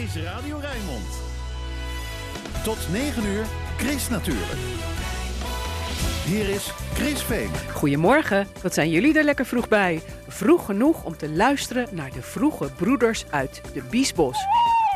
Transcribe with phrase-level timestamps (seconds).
[0.00, 1.06] is Radio Rijnmond.
[2.64, 3.44] Tot 9 uur,
[3.76, 4.58] Chris natuurlijk.
[6.24, 7.50] Hier is Chris Veen.
[7.72, 10.02] Goedemorgen, wat zijn jullie er lekker vroeg bij?
[10.28, 14.38] Vroeg genoeg om te luisteren naar de vroege broeders uit de Biesbos.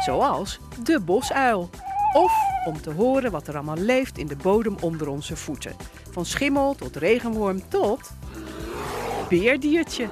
[0.05, 1.71] Zoals de bosuil.
[2.13, 2.33] Of
[2.65, 5.77] om te horen wat er allemaal leeft in de bodem onder onze voeten.
[6.11, 8.11] Van schimmel tot regenworm tot
[9.29, 10.09] beerdiertje.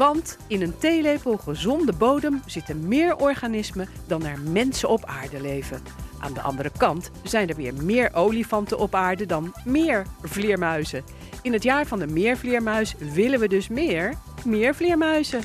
[0.00, 5.82] Want in een theelepel gezonde bodem zitten meer organismen dan er mensen op aarde leven.
[6.18, 11.04] Aan de andere kant zijn er weer meer olifanten op aarde dan meer vleermuizen.
[11.42, 15.40] In het jaar van de meervleermuis willen we dus meer meervleermuizen.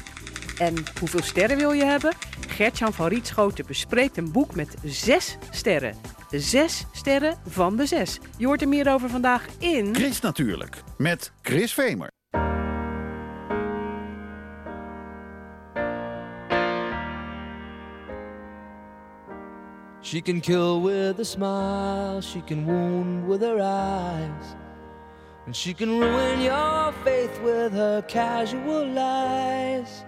[0.58, 2.13] En hoeveel sterren wil je hebben?
[2.48, 5.96] Gertjan van Rietschoten bespreekt een boek met zes sterren.
[6.30, 8.20] Zes sterren van de zes.
[8.38, 9.96] Je hoort er meer over vandaag in...
[9.96, 12.13] Chris natuurlijk, met Chris Vemer.
[20.05, 24.55] She can kill with a smile, she can wound with her eyes,
[25.48, 30.04] and she can ruin your faith with her casual lies.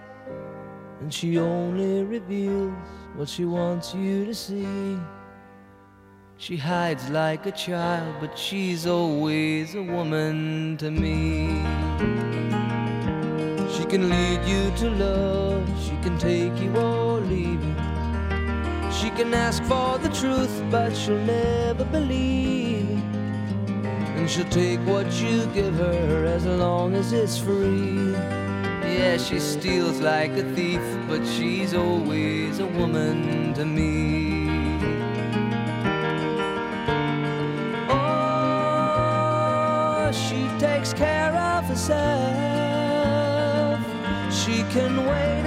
[1.00, 2.74] And she only reveals
[3.16, 4.96] what she wants you to see.
[6.36, 11.48] She hides like a child, but she's always a woman to me.
[13.74, 17.67] She can lead you to love, she can take you or leave you.
[19.00, 23.00] She can ask for the truth, but she'll never believe.
[24.16, 28.12] And she'll take what you give her as long as it's free.
[28.12, 34.48] Yeah, she steals like a thief, but she's always a woman to me.
[38.68, 39.30] Oh,
[40.12, 41.98] she takes care of herself.
[44.34, 45.37] She can wait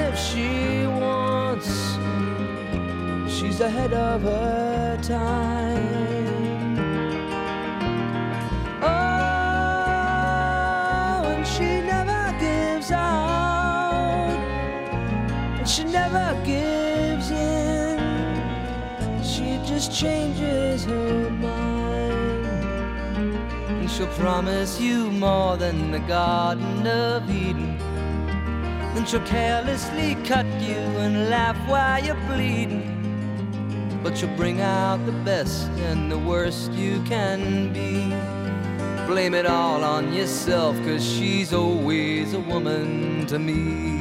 [3.61, 6.77] Ahead of her time.
[8.81, 8.87] Oh,
[11.27, 14.31] and she never gives out.
[15.59, 17.99] And she never gives in.
[19.23, 22.47] She just changes her mind.
[23.69, 27.77] And she'll promise you more than the Garden of Eden.
[28.95, 33.00] Then she'll carelessly cut you and laugh while you're bleeding.
[34.03, 38.09] But she'll bring out the best and the worst you can be.
[39.05, 44.00] Blame it all on yourself, cause she's always a woman to me.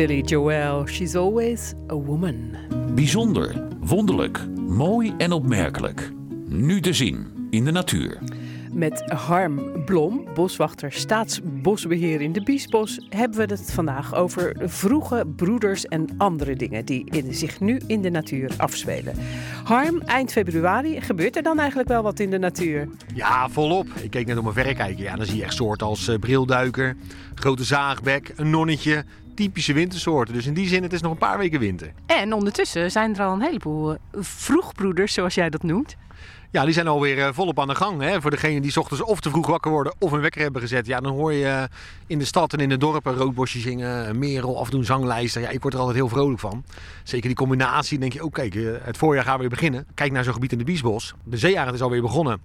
[0.00, 2.56] Billy Joel, she's always a woman.
[2.94, 6.12] Bijzonder, wonderlijk, mooi en opmerkelijk.
[6.48, 8.18] Nu te zien in de natuur.
[8.72, 15.86] Met Harm Blom, boswachter staatsbosbeheer in de Biesbos, hebben we het vandaag over vroege broeders
[15.86, 19.14] en andere dingen die in, zich nu in de natuur afspelen.
[19.64, 22.88] Harm, eind februari, gebeurt er dan eigenlijk wel wat in de natuur?
[23.14, 23.86] Ja, volop.
[24.02, 25.04] Ik keek net op mijn verrekijker.
[25.04, 26.96] Ja, dan zie je echt soorten als eh, brilduiker,
[27.34, 29.04] grote zaagbek, een nonnetje.
[29.40, 30.34] Typische wintersoorten.
[30.34, 31.92] Dus in die zin, het is nog een paar weken winter.
[32.06, 35.96] En ondertussen zijn er al een heleboel eh, vroegbroeders, zoals jij dat noemt.
[36.50, 38.00] Ja, die zijn alweer eh, volop aan de gang.
[38.00, 38.20] Hè?
[38.20, 40.86] Voor degenen die 's ochtends of te vroeg wakker worden of een wekker hebben gezet.
[40.86, 41.62] Ja, dan hoor je eh,
[42.06, 45.42] in de stad en in de dorpen roodbosje zingen, merel, af en toe een zanglijster.
[45.42, 46.64] Ja, ik word er altijd heel vrolijk van.
[47.04, 47.98] Zeker die combinatie.
[47.98, 49.86] Denk je, oh kijk, het voorjaar gaat weer beginnen.
[49.94, 51.14] Kijk naar zo'n gebied in de Biesbos.
[51.24, 52.40] De zeearend is alweer begonnen.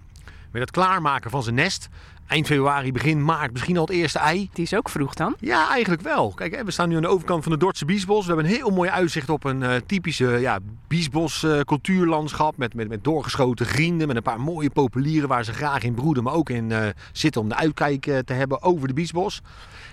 [0.50, 1.88] met het klaarmaken van zijn nest.
[2.26, 4.48] Eind februari, begin maart, misschien al het eerste ei.
[4.52, 5.36] Die is ook vroeg dan.
[5.40, 6.32] Ja, eigenlijk wel.
[6.34, 8.26] Kijk, hè, we staan nu aan de overkant van de Dordtse Biesbos.
[8.26, 10.58] We hebben een heel mooi uitzicht op een eh, typische ja,
[10.88, 12.56] Biesbos eh, cultuurlandschap.
[12.56, 16.22] Met, met, met doorgeschoten grienden, met een paar mooie populieren waar ze graag in broeden.
[16.22, 19.40] Maar ook in eh, zitten om de uitkijk te hebben over de Biesbos.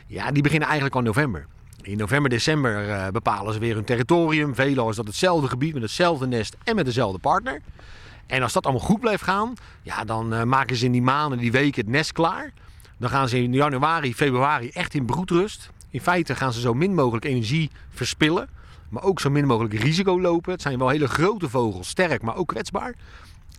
[0.08, 1.46] Ja, die beginnen eigenlijk al in november.
[1.82, 4.56] In november, december bepalen ze weer hun territorium.
[4.56, 7.62] Veelal is dat hetzelfde gebied met hetzelfde nest en met dezelfde partner.
[8.26, 11.38] En als dat allemaal goed blijft gaan, ja, dan eh, maken ze in die maanden,
[11.38, 12.54] die weken het nest klaar.
[12.98, 15.70] Dan gaan ze in januari, februari echt in broedrust.
[15.90, 18.50] In feite gaan ze zo min mogelijk energie verspillen,
[18.90, 20.52] maar ook zo min mogelijk risico lopen.
[20.52, 22.96] Het zijn wel hele grote vogels, sterk, maar ook kwetsbaar.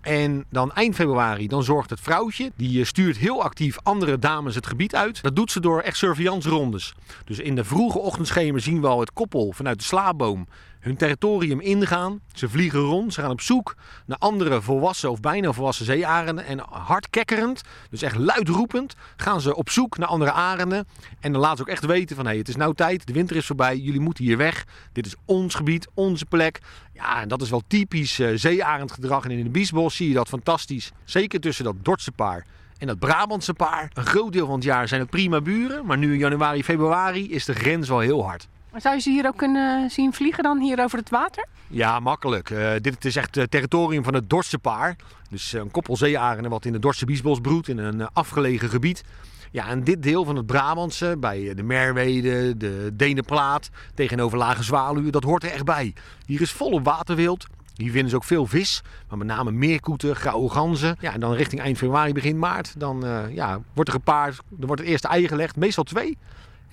[0.00, 4.55] En dan eind februari, dan zorgt het vrouwtje, die eh, stuurt heel actief andere dames
[4.55, 5.22] het gebied uit.
[5.22, 6.94] Dat doet ze door echt surveillancerondes.
[7.25, 10.46] Dus in de vroege ochtendschemer zien we al het koppel vanuit de slaapboom
[10.84, 12.20] hun territorium ingaan.
[12.32, 13.75] Ze vliegen rond, ze gaan op zoek
[14.06, 16.44] naar andere volwassen of bijna volwassen zeearenden.
[16.44, 20.86] En hard kekkerend, dus echt luidroepend, gaan ze op zoek naar andere arenden.
[21.20, 23.36] En dan laten ze ook echt weten van, hé, het is nou tijd, de winter
[23.36, 24.64] is voorbij, jullie moeten hier weg.
[24.92, 26.60] Dit is ons gebied, onze plek.
[26.92, 29.25] Ja, en dat is wel typisch uh, zeearendgedrag.
[29.25, 30.92] En in de Biesbos zie je dat fantastisch.
[31.04, 32.46] Zeker tussen dat Dordtse paar
[32.78, 33.90] en dat Brabantse paar.
[33.94, 35.87] Een groot deel van het jaar zijn het prima buren.
[35.87, 38.48] Maar nu in januari, februari is de grens wel heel hard.
[38.76, 41.47] Zou je ze hier ook kunnen zien vliegen dan, hier over het water?
[41.67, 42.50] Ja, makkelijk.
[42.50, 44.97] Uh, dit is echt het territorium van het Dordtse paar.
[45.31, 49.05] Dus een koppel zeearenden wat in de Dordtse Biesbos broedt in een afgelegen gebied.
[49.50, 55.12] Ja, en dit deel van het Brabantse, bij de Merwede, de Denenplaat, tegenover Lage Zwaluwen,
[55.12, 55.94] dat hoort er echt bij.
[56.26, 57.47] Hier is volop waterwild.
[57.76, 60.97] Hier vinden ze ook veel vis, maar met name meerkoeten, grauwe ganzen.
[61.00, 64.81] Ja, en dan richting eind februari, begin maart, dan ja, wordt er gepaard, er wordt
[64.81, 66.19] het eerste ei gelegd, meestal twee.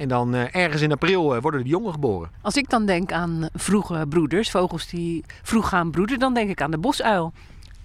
[0.01, 2.29] En dan uh, ergens in april uh, worden de jongen geboren.
[2.41, 6.61] Als ik dan denk aan vroege broeders, vogels die vroeg gaan broeden, dan denk ik
[6.61, 7.33] aan de bosuil.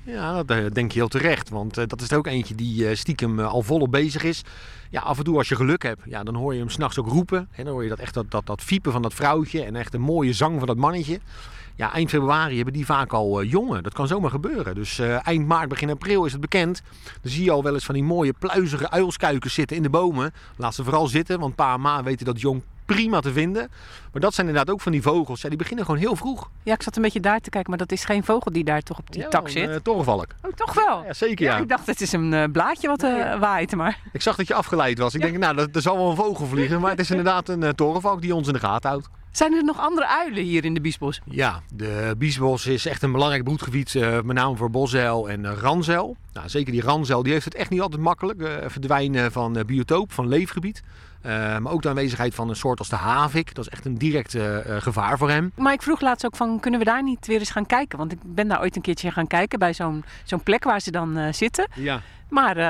[0.07, 1.49] Ja, dat denk je heel terecht.
[1.49, 4.43] Want uh, dat is er ook eentje die stiekem al volop bezig is.
[4.91, 7.09] Ja, af en toe als je geluk hebt, ja, dan hoor je hem s'nachts ook
[7.09, 7.49] roepen.
[7.53, 9.95] En dan hoor je dat echt dat, dat, dat fiepen van dat vrouwtje en echt
[9.95, 11.21] een mooie zang van dat mannetje.
[11.75, 13.83] Ja, eind februari hebben die vaak al jongen.
[13.83, 14.75] Dat kan zomaar gebeuren.
[14.75, 16.83] Dus eind maart, begin april is het bekend.
[17.23, 20.33] Dan zie je al wel eens van die mooie pluizige uilskuikens zitten in de bomen.
[20.57, 23.71] Laat ze vooral zitten, want pa en ma weten dat jong prima te vinden.
[24.13, 25.41] Maar dat zijn inderdaad ook van die vogels.
[25.41, 26.51] Ja, die beginnen gewoon heel vroeg.
[26.63, 28.83] Ja, ik zat een beetje daar te kijken, maar dat is geen vogel die daar
[28.83, 29.69] toch op die ja, tak zit.
[29.69, 30.27] Een uh, torenvalk.
[30.43, 31.05] Oh, toch wel?
[31.05, 31.57] Ja, zeker ja.
[31.57, 31.63] ja.
[31.63, 33.99] Ik dacht, het is een uh, blaadje wat uh, waait, maar...
[34.13, 35.15] Ik zag dat je afgeleid was.
[35.15, 36.81] Ik denk, nou, er zal wel een vogel vliegen.
[36.81, 39.09] Maar het is inderdaad een torenvalk die ons in de gaten houdt.
[39.37, 41.21] Zijn er nog andere uilen hier in de Biesbos?
[41.25, 45.53] Ja, de Biesbos is echt een belangrijk broedgebied, uh, met name voor boszeil en uh,
[45.61, 46.17] ranzeil.
[46.33, 48.41] Nou, zeker die ranzeil die heeft het echt niet altijd makkelijk.
[48.41, 50.83] Uh, verdwijnen van biotoop, van leefgebied.
[51.61, 53.55] Maar ook de aanwezigheid van een soort als de havik.
[53.55, 54.37] Dat is echt een direct
[54.79, 55.53] gevaar voor hem.
[55.57, 57.99] Maar ik vroeg laatst ook van, kunnen we daar niet weer eens gaan kijken?
[57.99, 60.91] Want ik ben daar ooit een keertje gaan kijken bij zo'n zo'n plek waar ze
[60.91, 61.69] dan zitten.
[61.75, 62.01] Ja.
[62.29, 62.65] Maar uh,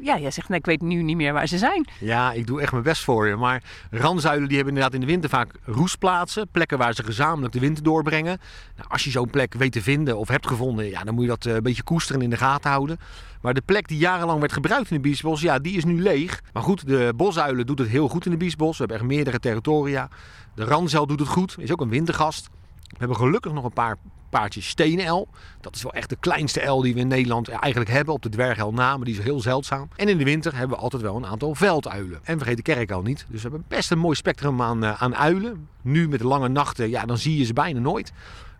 [0.00, 1.88] ja, jij zegt, nee, ik weet nu niet meer waar ze zijn.
[2.00, 3.36] Ja, ik doe echt mijn best voor je.
[3.36, 6.48] Maar ranzuilen die hebben inderdaad in de winter vaak roestplaatsen.
[6.48, 8.38] Plekken waar ze gezamenlijk de winter doorbrengen.
[8.76, 11.28] Nou, als je zo'n plek weet te vinden of hebt gevonden, ja, dan moet je
[11.28, 12.98] dat een beetje koesteren in de gaten houden.
[13.40, 16.42] Maar de plek die jarenlang werd gebruikt in de Biesbos, ja, die is nu leeg.
[16.52, 18.72] Maar goed, de bosuilen doet het heel goed in de Biesbos.
[18.72, 20.08] We hebben echt meerdere territoria.
[20.54, 22.48] De ranzuil doet het goed, is ook een wintergast.
[22.82, 23.96] We hebben gelukkig nog een paar
[24.30, 25.28] paardjes steenel.
[25.60, 28.14] Dat is wel echt de kleinste el die we in Nederland eigenlijk hebben.
[28.14, 29.88] Op de dwergel na, maar die is heel zeldzaam.
[29.96, 32.20] En in de winter hebben we altijd wel een aantal velduilen.
[32.22, 33.26] En vergeet de kerkuil niet.
[33.28, 35.68] Dus we hebben best een mooi spectrum aan, uh, aan uilen.
[35.88, 38.12] Nu met de lange nachten, ja, dan zie je ze bijna nooit.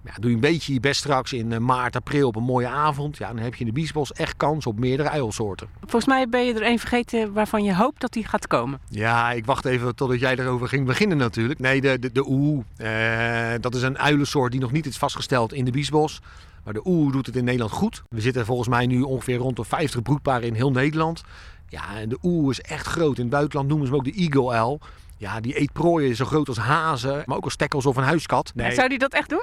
[0.04, 2.68] Ja, doe je een beetje je best straks in uh, maart, april op een mooie
[2.68, 3.16] avond.
[3.16, 5.68] Ja, dan heb je in de Biesbos echt kans op meerdere uilsoorten.
[5.80, 8.80] Volgens mij ben je er één vergeten waarvan je hoopt dat die gaat komen.
[8.88, 11.61] Ja, ik wacht even totdat jij erover ging beginnen natuurlijk.
[11.61, 12.64] Nee, de, de, de oe.
[12.78, 16.20] Uh, dat is een uilensoort die nog niet is vastgesteld in de Biesbos.
[16.64, 18.02] Maar de oe doet het in Nederland goed.
[18.08, 21.23] We zitten volgens mij nu ongeveer rond de 50 broedparen in heel Nederland.
[21.68, 23.16] Ja, en de oe is echt groot.
[23.16, 24.80] In het buitenland noemen ze hem ook de eagle-uil.
[25.18, 28.52] Ja, die eet prooien zo groot als hazen, maar ook als stekkels of een huiskat.
[28.54, 28.72] Nee.
[28.72, 29.42] Zou die dat echt doen?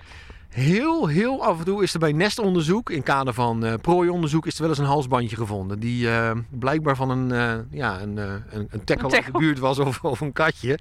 [0.50, 4.56] Heel, heel af en toe is er bij nestonderzoek, in kader van uh, prooionderzoek, is
[4.56, 5.80] er wel eens een halsbandje gevonden.
[5.80, 9.80] Die uh, blijkbaar van een, uh, ja, een, een, een tackle uit de buurt was
[9.80, 10.80] of, of een katje.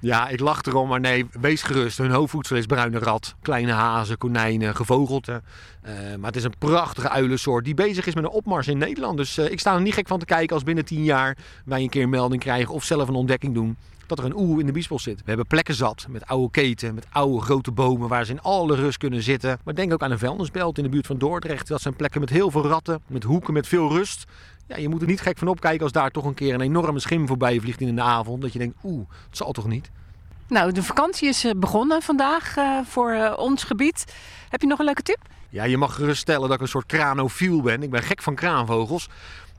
[0.00, 1.98] Ja, ik lach erom, maar nee, wees gerust.
[1.98, 5.42] Hun hoofdvoedsel is bruine rat, kleine hazen, konijnen, gevogelte.
[6.18, 9.16] maar het is een prachtige uilensoort die bezig is met een opmars in Nederland.
[9.16, 11.88] Dus ik sta er niet gek van te kijken als binnen tien jaar wij een
[11.88, 14.72] keer een melding krijgen of zelf een ontdekking doen dat er een oe in de
[14.72, 15.16] biesbos zit.
[15.16, 18.74] We hebben plekken zat met oude keten, met oude grote bomen waar ze in alle
[18.74, 19.58] rust kunnen zitten.
[19.64, 21.68] Maar denk ook aan een vuilnisbelt in de buurt van Dordrecht.
[21.68, 24.24] Dat zijn plekken met heel veel ratten, met hoeken, met veel rust.
[24.66, 26.98] Ja, je moet er niet gek van opkijken als daar toch een keer een enorme
[26.98, 28.42] schim voorbij vliegt in de avond.
[28.42, 29.90] Dat je denkt, oeh, het zal toch niet?
[30.48, 34.04] Nou, de vakantie is begonnen vandaag uh, voor uh, ons gebied.
[34.48, 35.18] Heb je nog een leuke tip?
[35.48, 37.82] Ja, je mag geruststellen dat ik een soort kranofiel ben.
[37.82, 39.08] Ik ben gek van kraanvogels.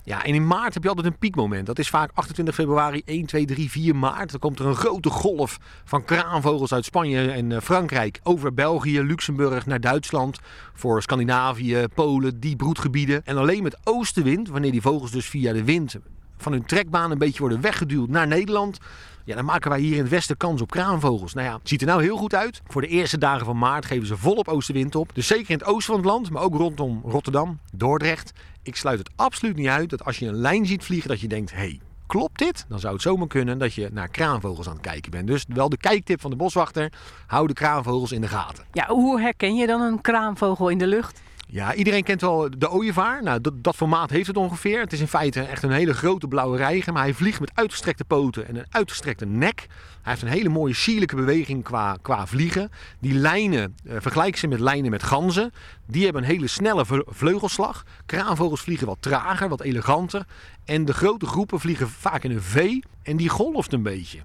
[0.06, 1.66] Ja, en in maart heb je altijd een piekmoment.
[1.66, 4.32] Dat is vaak 28 februari, 1, 2, 3, 4 maart.
[4.32, 9.02] Dan komt er een grote golf van kraanvogels uit Spanje en eh, Frankrijk over België,
[9.02, 10.40] Luxemburg naar Duitsland.
[10.74, 13.26] Voor Scandinavië, Polen, die broedgebieden.
[13.26, 15.96] En alleen met oostenwind, wanneer die vogels dus via de wind
[16.38, 18.80] van hun trekbaan een beetje worden weggeduwd naar Nederland.
[19.26, 21.34] Ja, dan maken wij hier in het westen kans op kraanvogels.
[21.34, 22.62] Nou ja, ziet er nou heel goed uit.
[22.68, 25.16] Voor de eerste dagen van maart geven ze volop oostenwind op.
[25.16, 28.32] Dus zeker in het oosten van het land, maar ook rondom Rotterdam, Dordrecht.
[28.64, 31.28] Ik sluit het absoluut niet uit dat als je een lijn ziet vliegen dat je
[31.28, 32.66] denkt, hé, hey, klopt dit?
[32.70, 35.28] Dan zou het zomaar kunnen dat je naar kraanvogels aan het kijken bent.
[35.28, 36.92] Dus wel de kijktip van de boswachter,
[37.28, 38.66] hou de kraanvogels in de gaten.
[38.72, 41.22] Ja, hoe herken je dan een kraanvogel in de lucht?
[41.48, 43.24] Ja, iedereen kent wel de ooievaar.
[43.24, 44.80] Nou, dat, dat, formaat heeft het ongeveer.
[44.80, 46.94] Het is in feite echt een hele grote blauwe reiger.
[46.94, 49.66] Maar hij vliegt met uitgestrekte poten en een uitgestrekte nek.
[50.02, 52.70] Hij heeft een hele mooie sierlijke beweging qua, qua vliegen.
[53.00, 55.52] Die lijnen, uh, vergelijk ze met lijnen met ganzen.
[55.86, 57.84] Die hebben een hele snelle vleugelslag.
[58.06, 60.26] Kraanvogels vliegen wat trager, wat eleganter.
[60.66, 62.80] En de grote groepen vliegen vaak in een V.
[63.04, 64.20] En die golft een beetje.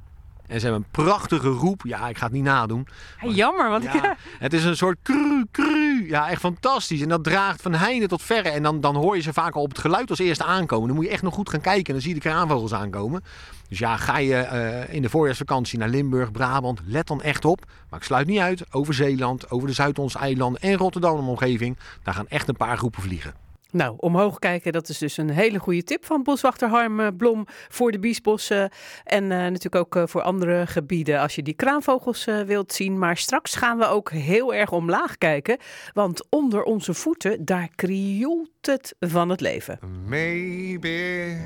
[0.51, 1.83] En ze hebben een prachtige roep.
[1.85, 2.87] Ja, ik ga het niet nadoen.
[3.21, 4.17] Maar, jammer, want ja, ik...
[4.39, 6.09] het is een soort cru, cru.
[6.09, 7.01] Ja, echt fantastisch.
[7.01, 8.49] En dat draagt van heinde tot verre.
[8.49, 10.87] En dan, dan hoor je ze vaak al op het geluid als eerste aankomen.
[10.87, 11.87] Dan moet je echt nog goed gaan kijken.
[11.87, 13.25] En dan zie je de kraanvogels aankomen.
[13.69, 14.49] Dus ja, ga je
[14.89, 17.65] uh, in de voorjaarsvakantie naar Limburg, Brabant, let dan echt op.
[17.91, 21.79] Maar ik sluit niet uit, over Zeeland, over de Zuid-Hollandse eilanden en Rotterdam omgeving.
[22.03, 23.50] Daar gaan echt een paar groepen vliegen.
[23.73, 27.47] Nou, omhoog kijken, dat is dus een hele goede tip van boswachter Harm eh, Blom
[27.69, 28.71] voor de biesbossen.
[29.05, 32.99] En uh, natuurlijk ook uh, voor andere gebieden als je die kraanvogels wilt zien.
[32.99, 35.59] Maar straks gaan we ook heel erg omlaag kijken.
[35.93, 39.79] Want onder onze voeten, daar krioelt het van het leven.
[40.07, 41.37] Maybe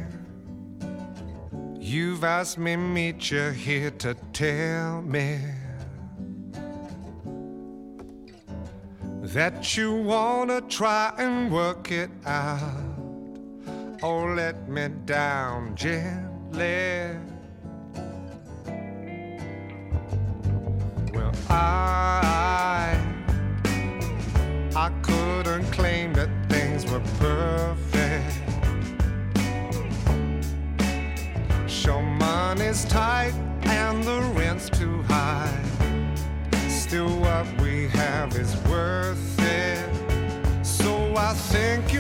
[1.78, 5.63] you've asked me meet you here to tell me
[9.32, 12.60] that you wanna try and work it out.
[14.02, 17.16] Oh, let me down gently.
[21.14, 22.98] Well, I
[24.76, 28.42] I couldn't claim that things were perfect.
[31.66, 34.20] Sure, money's tight and the
[41.54, 41.93] sinking.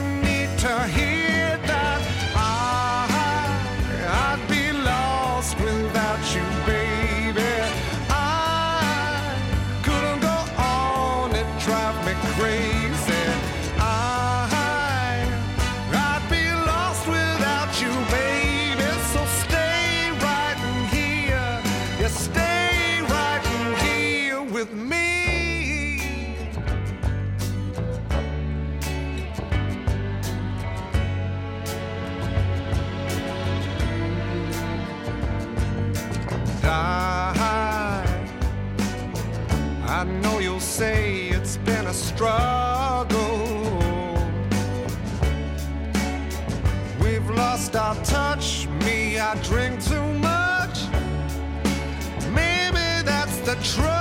[53.64, 53.93] true.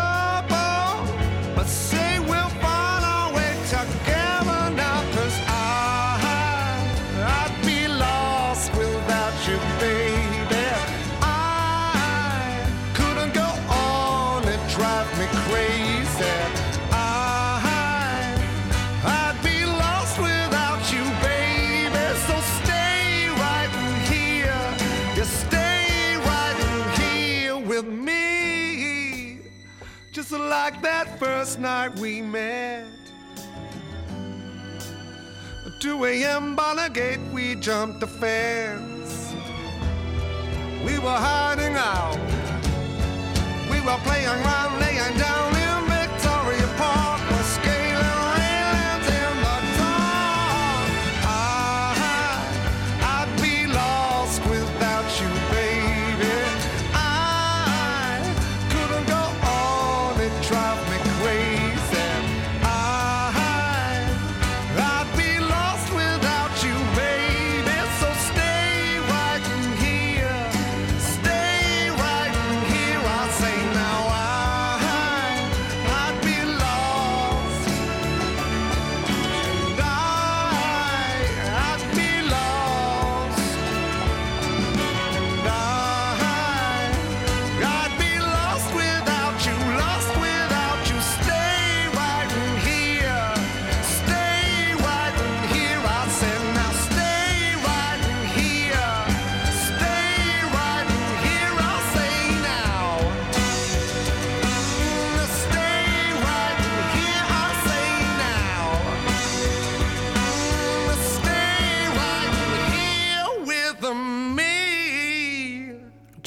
[31.53, 32.88] First night we met.
[35.79, 36.57] 2 a.m.
[36.93, 39.36] Gate, we jumped the fence.
[40.83, 42.17] We were hiding out.
[43.69, 45.52] We were playing around, laying down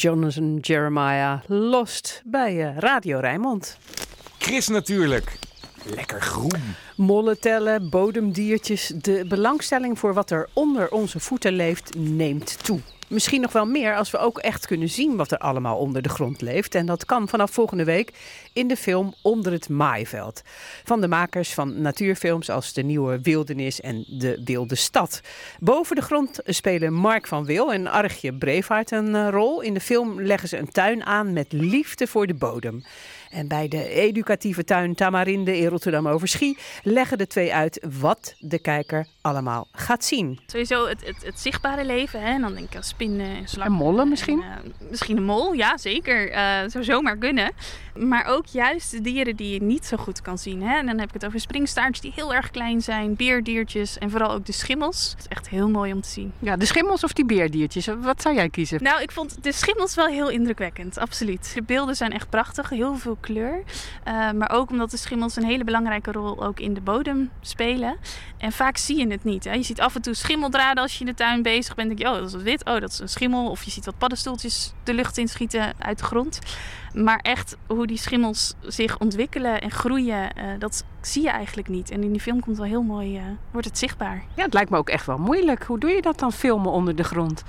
[0.01, 3.79] Jonathan Jeremiah Lost bij eh, Radio Rijnmond.
[4.39, 5.39] Chris natuurlijk.
[5.85, 6.53] Lekker groen.
[6.97, 8.93] Mollen tellen, bodemdiertjes.
[8.97, 12.81] De belangstelling voor wat er onder onze voeten leeft neemt toe.
[13.09, 16.09] Misschien nog wel meer als we ook echt kunnen zien wat er allemaal onder de
[16.09, 16.75] grond leeft.
[16.75, 18.13] En dat kan vanaf volgende week
[18.53, 20.43] in de film Onder het Maaiveld.
[20.85, 25.21] Van de makers van natuurfilms als De Nieuwe Wildernis en De Wilde Stad.
[25.59, 29.61] Boven de grond spelen Mark van Wil en Archje Brevaart een eh, rol.
[29.61, 32.85] In de film leggen ze een tuin aan met liefde voor de bodem.
[33.37, 38.59] En bij de educatieve tuin Tamarinde in Rotterdam Overschie leggen de twee uit wat de
[38.59, 40.41] kijker allemaal gaat zien.
[40.47, 42.21] Sowieso het, het, het zichtbare leven.
[42.21, 42.29] Hè?
[42.29, 43.75] En dan denk ik aan spinnen en slakken.
[43.75, 44.43] En mollen misschien?
[44.43, 46.31] En, eh, misschien een mol, ja zeker.
[46.31, 47.53] Eh zou zomaar kunnen.
[47.95, 50.63] Maar ook juist de dieren die je niet zo goed kan zien.
[50.63, 50.79] Hè?
[50.79, 53.17] En dan heb ik het over springstaartjes die heel erg klein zijn.
[53.17, 55.11] Beerdiertjes en vooral ook de schimmels.
[55.11, 56.33] Het is echt heel mooi om te zien.
[56.39, 57.87] Ja, de schimmels of die beerdiertjes?
[57.87, 58.83] Wat zou jij kiezen?
[58.83, 61.55] Nou, ik vond de schimmels wel heel indrukwekkend, absoluut.
[61.55, 63.63] De beelden zijn echt prachtig, heel veel kleur.
[64.09, 67.97] Uh, maar ook omdat de schimmels een hele belangrijke rol ook in de bodem spelen.
[68.39, 69.45] En vaak zie je het niet.
[69.45, 69.53] Hè?
[69.53, 71.89] Je ziet af en toe schimmeldraden als je in de tuin bezig bent.
[71.89, 72.65] denk je, oh, dat is wit.
[72.65, 73.51] Oh, dat is een schimmel.
[73.51, 76.39] Of je ziet wat paddenstoeltjes de lucht inschieten uit de grond.
[76.95, 81.91] Maar echt hoe die schimmels zich ontwikkelen en groeien, uh, dat zie je eigenlijk niet.
[81.91, 84.25] En in die film komt wel heel mooi, uh, wordt het zichtbaar.
[84.37, 85.65] Ja, het lijkt me ook echt wel moeilijk.
[85.65, 87.43] Hoe doe je dat dan filmen onder de grond?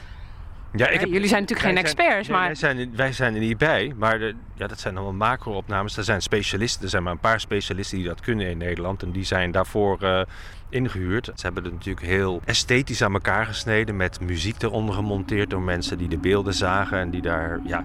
[0.71, 2.45] Ja, ik heb, jullie zijn natuurlijk geen experts, maar...
[2.45, 5.97] Wij zijn, wij zijn er niet bij, maar de, ja, dat zijn allemaal macro-opnames.
[5.97, 9.03] Er zijn specialisten, er zijn maar een paar specialisten die dat kunnen in Nederland.
[9.03, 10.21] En die zijn daarvoor uh,
[10.69, 11.25] ingehuurd.
[11.25, 13.95] Ze hebben het natuurlijk heel esthetisch aan elkaar gesneden...
[13.95, 16.99] met muziek eronder gemonteerd door mensen die de beelden zagen...
[16.99, 17.83] en die daar ja,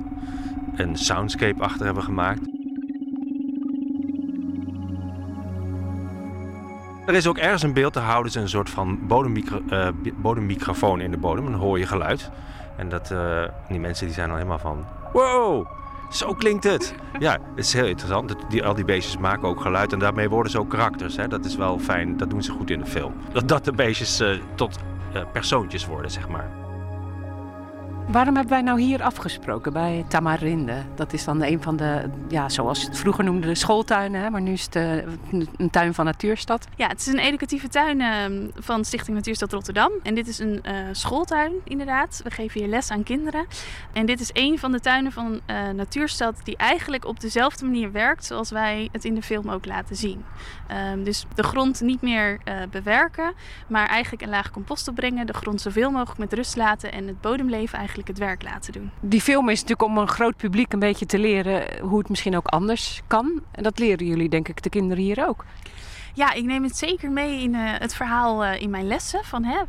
[0.76, 2.40] een soundscape achter hebben gemaakt.
[7.06, 11.00] Er is ook ergens een beeld te houden, is een soort van bodemmicro, uh, bodemmicrofoon
[11.00, 11.44] in de bodem.
[11.44, 12.30] Dan hoor je geluid.
[12.82, 14.84] En dat, uh, die mensen die zijn dan helemaal van...
[15.12, 15.66] Wow,
[16.10, 16.94] zo klinkt het.
[17.18, 18.34] Ja, het is heel interessant.
[18.48, 21.16] Die, al die beestjes maken ook geluid en daarmee worden ze ook karakters.
[21.16, 21.28] Hè?
[21.28, 23.12] Dat is wel fijn, dat doen ze goed in de film.
[23.32, 24.78] Dat, dat de beestjes uh, tot
[25.14, 26.61] uh, persoontjes worden, zeg maar.
[28.08, 30.82] Waarom hebben wij nou hier afgesproken bij Tamarinde?
[30.94, 34.20] Dat is dan een van de, ja, zoals het vroeger noemde, de schooltuinen.
[34.20, 34.30] Hè?
[34.30, 34.96] Maar nu is het uh,
[35.56, 36.66] een tuin van Natuurstad.
[36.76, 39.90] Ja, het is een educatieve tuin uh, van Stichting Natuurstad Rotterdam.
[40.02, 42.20] En dit is een uh, schooltuin, inderdaad.
[42.24, 43.46] We geven hier les aan kinderen.
[43.92, 45.40] En dit is een van de tuinen van
[45.74, 49.96] Natuurstad die eigenlijk op dezelfde manier werkt zoals wij het in de film ook laten
[49.96, 50.24] zien.
[50.92, 52.38] Um, dus de grond niet meer
[52.70, 53.32] bewerken,
[53.66, 55.26] maar eigenlijk een laag compost opbrengen.
[55.26, 58.90] De grond zoveel mogelijk met rust laten en het bodemleven eigenlijk het werk laten doen.
[59.00, 62.36] Die film is natuurlijk om een groot publiek een beetje te leren hoe het misschien
[62.36, 63.42] ook anders kan.
[63.52, 65.44] En dat leren jullie denk ik de kinderen hier ook.
[66.14, 69.24] Ja, ik neem het zeker mee in uh, het verhaal uh, in mijn lessen.
[69.24, 69.60] Van, hè,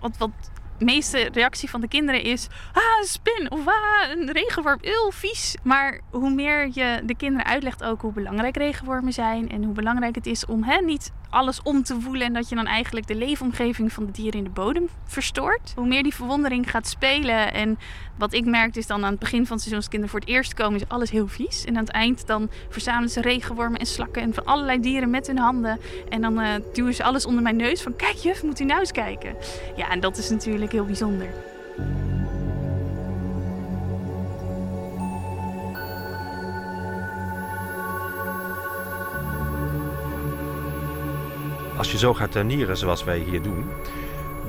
[0.00, 0.30] wat, wat
[0.78, 2.46] meeste reactie van de kinderen is...
[2.72, 5.56] Ah, een spin of ah, een regenworm, heel vies.
[5.62, 9.50] Maar hoe meer je de kinderen uitlegt ook hoe belangrijk regenwormen zijn...
[9.50, 12.26] en hoe belangrijk het is om hè, niet alles om te voelen...
[12.26, 15.72] en dat je dan eigenlijk de leefomgeving van de dieren in de bodem verstoort.
[15.76, 17.52] Hoe meer die verwondering gaat spelen...
[17.52, 17.78] en
[18.18, 19.76] wat ik merkte is dan aan het begin van het seizoen...
[19.76, 21.64] als kinderen voor het eerst komen, is alles heel vies.
[21.64, 24.22] En aan het eind dan verzamelen ze regenwormen en slakken...
[24.22, 25.80] en van allerlei dieren met hun handen.
[26.08, 27.96] En dan uh, duwen ze alles onder mijn neus van...
[27.96, 29.36] kijk juf, moet u nou eens kijken.
[29.76, 31.28] Ja, en dat is natuurlijk heel bijzonder.
[41.76, 43.64] Als je zo gaat tuinieren zoals wij hier doen,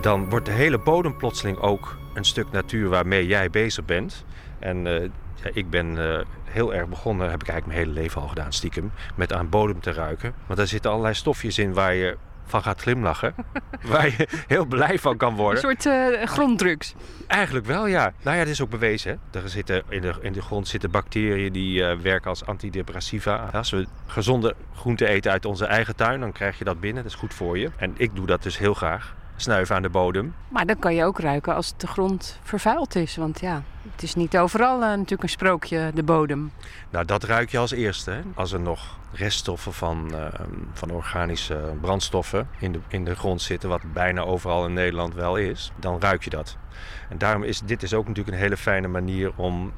[0.01, 4.25] dan wordt de hele bodem plotseling ook een stuk natuur waarmee jij bezig bent.
[4.59, 5.01] En uh,
[5.43, 8.53] ja, ik ben uh, heel erg begonnen, heb ik eigenlijk mijn hele leven al gedaan,
[8.53, 10.33] stiekem, met aan bodem te ruiken.
[10.45, 13.35] Want daar zitten allerlei stofjes in waar je van gaat glimlachen.
[13.91, 15.63] waar je heel blij van kan worden.
[15.63, 16.95] Een soort uh, gronddrugs.
[17.27, 18.13] Eigenlijk wel, ja.
[18.23, 19.19] Nou ja, dat is ook bewezen.
[19.31, 19.39] Hè.
[19.39, 23.49] Er zitten, in, de, in de grond zitten bacteriën die uh, werken als antidepressiva.
[23.53, 27.03] Als we gezonde groenten eten uit onze eigen tuin, dan krijg je dat binnen.
[27.03, 27.69] Dat is goed voor je.
[27.77, 29.15] En ik doe dat dus heel graag.
[29.39, 30.33] Snuiven aan de bodem.
[30.47, 33.15] Maar dan kan je ook ruiken als de grond vervuild is.
[33.15, 36.51] Want ja, het is niet overal uh, natuurlijk een sprookje, de bodem.
[36.89, 38.11] Nou, dat ruik je als eerste.
[38.11, 38.21] Hè?
[38.35, 40.25] Als er nog reststoffen van, uh,
[40.73, 45.35] van organische brandstoffen in de, in de grond zitten, wat bijna overal in Nederland wel
[45.35, 46.57] is, dan ruik je dat.
[47.09, 49.73] En daarom is dit is ook natuurlijk een hele fijne manier om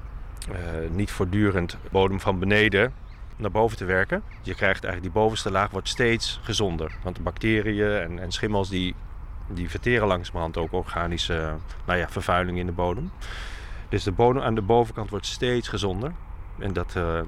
[0.52, 0.56] uh,
[0.92, 2.94] niet voortdurend bodem van beneden
[3.36, 4.24] naar boven te werken.
[4.42, 6.92] Je krijgt eigenlijk die bovenste laag wordt steeds gezonder.
[7.04, 8.96] Want de bacteriën en, en schimmels die,
[9.54, 13.12] die verteren langzamerhand ook organische nou ja, vervuiling in de bodem.
[13.90, 16.12] Dus de bodem aan de bovenkant wordt steeds gezonder.
[16.58, 17.20] En dat, uh,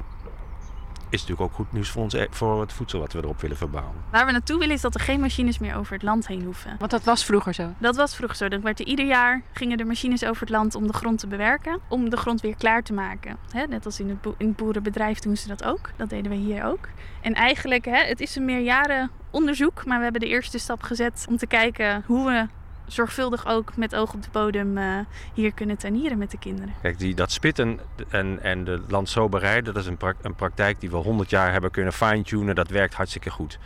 [1.12, 3.58] is natuurlijk ook goed nieuws voor, ons, e- voor het voedsel wat we erop willen
[3.58, 3.96] verbouwen.
[4.12, 6.76] Waar we naartoe willen is dat er geen machines meer over het land heen hoeven.
[6.80, 7.74] Want dat was vroeger zo.
[7.78, 8.48] Dat was vroeger zo.
[8.48, 11.28] Dan werd er ieder jaar gingen er machines over het land om de grond te
[11.28, 11.80] bewerken.
[11.88, 13.38] Om de grond weer klaar te maken.
[13.52, 15.90] Hè, net als in het, in het boerenbedrijf doen ze dat ook.
[15.96, 16.88] Dat deden we hier ook.
[17.22, 19.86] En eigenlijk, hè, het is een meerjaren onderzoek.
[19.86, 22.48] Maar we hebben de eerste stap gezet om te kijken hoe we
[22.94, 25.00] zorgvuldig ook met oog op de bodem eh,
[25.34, 26.74] hier kunnen tuinieren met de kinderen.
[26.82, 30.96] Kijk, die, dat spitten en, en de landsoberij, dat is een, een praktijk die we
[30.96, 32.56] 100 jaar hebben kunnen fine-tunen.
[32.56, 33.60] Dat werkt hartstikke goed.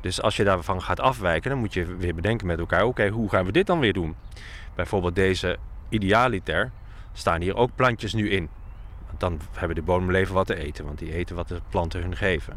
[0.00, 3.28] Dus als je daarvan gaat afwijken, dan moet je weer bedenken met elkaar: oké, hoe
[3.28, 4.16] gaan we dit dan weer doen?
[4.74, 6.70] Bijvoorbeeld deze idealiter
[7.12, 8.48] staan hier ook plantjes nu in.
[9.18, 12.56] Dan hebben de bodemleven wat te eten, want die eten wat de planten hun geven.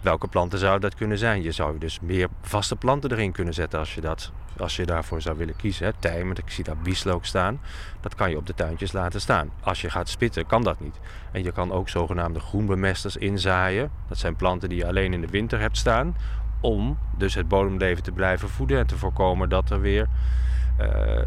[0.00, 1.42] Welke planten zouden dat kunnen zijn?
[1.42, 5.22] Je zou dus meer vaste planten erin kunnen zetten als je, dat, als je daarvoor
[5.22, 5.86] zou willen kiezen.
[5.86, 5.92] Hè.
[5.98, 7.60] Tijm, ik zie daar bieslook staan.
[8.00, 9.50] Dat kan je op de tuintjes laten staan.
[9.60, 11.00] Als je gaat spitten, kan dat niet.
[11.32, 13.90] En je kan ook zogenaamde groenbemesters inzaaien.
[14.08, 16.16] Dat zijn planten die je alleen in de winter hebt staan.
[16.60, 20.08] Om dus het bodemleven te blijven voeden en te voorkomen dat er weer
[20.76, 21.20] eh,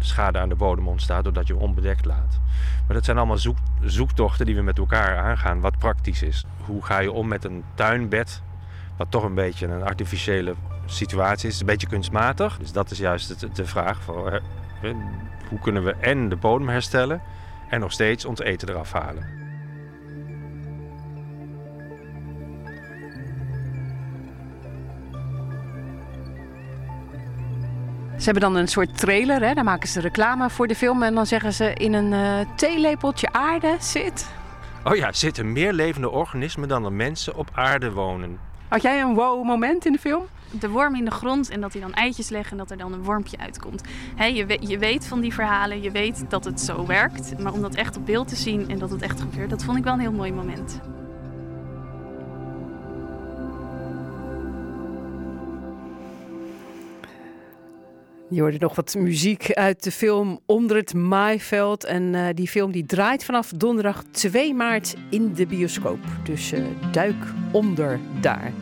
[0.00, 2.40] schade aan de bodem ontstaat doordat je onbedekt laat.
[2.86, 6.44] Maar dat zijn allemaal zoek, zoektochten die we met elkaar aangaan, wat praktisch is.
[6.64, 8.42] Hoe ga je om met een tuinbed,
[8.96, 10.54] wat toch een beetje een artificiële
[10.86, 12.58] situatie is, een beetje kunstmatig.
[12.58, 14.94] Dus dat is juist de, de vraag eh,
[15.48, 17.20] hoe kunnen we en de bodem herstellen
[17.68, 19.37] en nog steeds ons eten eraf halen.
[28.18, 29.54] Ze hebben dan een soort trailer, hè?
[29.54, 31.02] daar maken ze reclame voor de film.
[31.02, 34.30] En dan zeggen ze in een eh, theelepeltje aarde zit.
[34.84, 38.38] Oh ja, er zitten meer levende organismen dan er mensen op aarde wonen.
[38.68, 40.22] Had jij een wow moment in de film?
[40.50, 42.92] de worm in de grond en dat hij dan eitjes legt en dat er dan
[42.92, 43.82] een wormpje uitkomt.
[44.16, 47.38] Hè, je, we- je weet van die verhalen, je weet dat het zo werkt.
[47.38, 49.78] Maar om dat echt op beeld te zien en dat het echt gebeurt, dat vond
[49.78, 50.80] ik wel een heel mooi moment.
[58.30, 61.84] Je hoorde nog wat muziek uit de film Onder het Maaiveld.
[61.84, 65.98] En eh, die film die draait vanaf donderdag 2 maart in de bioscoop.
[66.24, 67.16] Dus eh, duik
[67.52, 68.52] onder daar.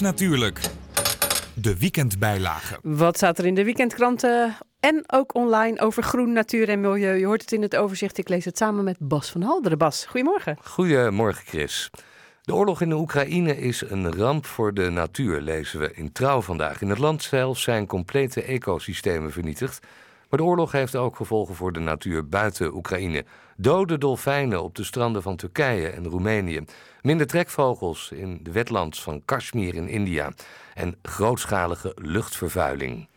[0.00, 0.60] Natuurlijk.
[1.54, 2.78] De weekendbijlage.
[2.82, 7.18] Wat staat er in de weekendkranten en ook online over groen, natuur en milieu?
[7.18, 8.18] Je hoort het in het overzicht.
[8.18, 9.78] Ik lees het samen met Bas van Halderen.
[9.78, 10.58] Bas, goedemorgen.
[10.62, 11.90] Goedemorgen, Chris.
[12.42, 16.40] De oorlog in de Oekraïne is een ramp voor de natuur, lezen we in Trouw
[16.40, 16.80] vandaag.
[16.80, 19.86] In het land zelf zijn complete ecosystemen vernietigd.
[20.34, 23.24] Maar de oorlog heeft ook gevolgen voor de natuur buiten Oekraïne.
[23.56, 26.64] Dode dolfijnen op de stranden van Turkije en Roemenië.
[27.02, 30.32] Minder trekvogels in de wetlands van Kashmir in India.
[30.74, 33.08] En grootschalige luchtvervuiling.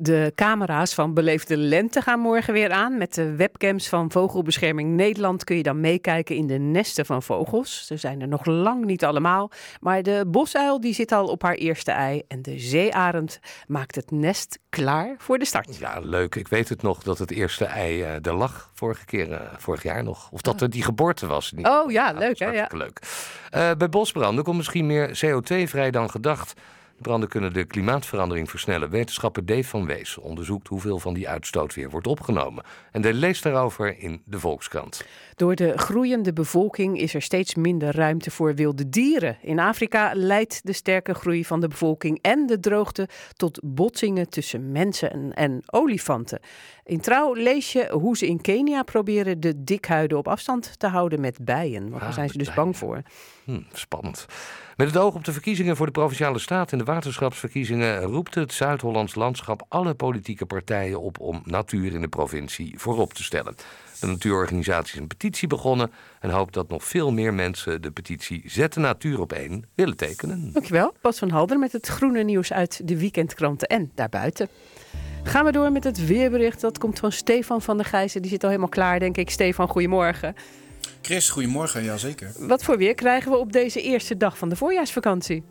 [0.00, 2.98] De camera's van Beleefde Lente gaan morgen weer aan.
[2.98, 7.86] Met de webcams van Vogelbescherming Nederland kun je dan meekijken in de nesten van vogels.
[7.86, 9.50] Ze zijn er nog lang niet allemaal.
[9.80, 12.22] Maar de bosuil die zit al op haar eerste ei.
[12.28, 15.76] En de zeearend maakt het nest klaar voor de start.
[15.76, 16.34] Ja, leuk.
[16.34, 19.82] Ik weet het nog dat het eerste ei eh, er lag vorige keer, eh, vorig
[19.82, 20.30] jaar nog.
[20.30, 21.52] Of dat er die geboorte was.
[21.52, 22.50] Niet- Oh ja, leuk hè?
[22.50, 22.68] Ja.
[22.74, 23.00] leuk.
[23.50, 26.52] Eh, bij bosbranden komt misschien meer CO2 vrij dan gedacht.
[26.98, 28.90] Branden kunnen de klimaatverandering versnellen.
[28.90, 32.64] Wetenschapper Dave van Wees onderzoekt hoeveel van die uitstoot weer wordt opgenomen.
[32.92, 35.04] En de leest daarover in de Volkskrant.
[35.38, 39.36] Door de groeiende bevolking is er steeds minder ruimte voor wilde dieren.
[39.42, 44.72] In Afrika leidt de sterke groei van de bevolking en de droogte tot botsingen tussen
[44.72, 46.40] mensen en, en olifanten.
[46.84, 51.20] In trouw lees je hoe ze in Kenia proberen de dikhuiden op afstand te houden
[51.20, 51.88] met bijen.
[51.88, 53.02] Want daar Ah, zijn ze dus bang voor.
[53.44, 54.26] Hm, spannend.
[54.76, 58.52] Met het oog op de verkiezingen voor de Provinciale Staat en de waterschapsverkiezingen roept het
[58.52, 63.54] Zuid-Hollands landschap alle politieke partijen op om natuur in de provincie voorop te stellen.
[64.00, 68.42] De natuurorganisatie is een petitie begonnen en hoopt dat nog veel meer mensen de petitie
[68.46, 70.52] Zet de natuur op één willen tekenen.
[70.52, 74.48] Dankjewel, Bas van Halder met het groene nieuws uit de weekendkranten en daarbuiten.
[75.22, 76.60] Gaan we door met het weerbericht.
[76.60, 78.22] Dat komt van Stefan van der Gijzen.
[78.22, 79.30] Die zit al helemaal klaar, denk ik.
[79.30, 80.34] Stefan, goedemorgen.
[81.02, 81.84] Chris, goedemorgen.
[81.84, 82.32] Jazeker.
[82.38, 85.44] Wat voor weer krijgen we op deze eerste dag van de voorjaarsvakantie?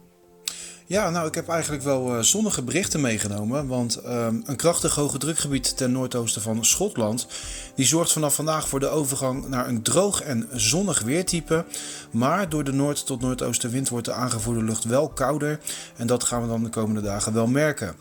[0.89, 3.67] Ja, nou, ik heb eigenlijk wel eh, zonnige berichten meegenomen.
[3.67, 7.27] Want ehm, een krachtig hoge drukgebied ten noordoosten van Schotland...
[7.75, 11.65] die zorgt vanaf vandaag voor de overgang naar een droog en zonnig weertype.
[12.11, 15.59] Maar door de noord- tot noordoostenwind wordt de aangevoerde lucht wel kouder.
[15.95, 17.95] En dat gaan we dan de komende dagen wel merken.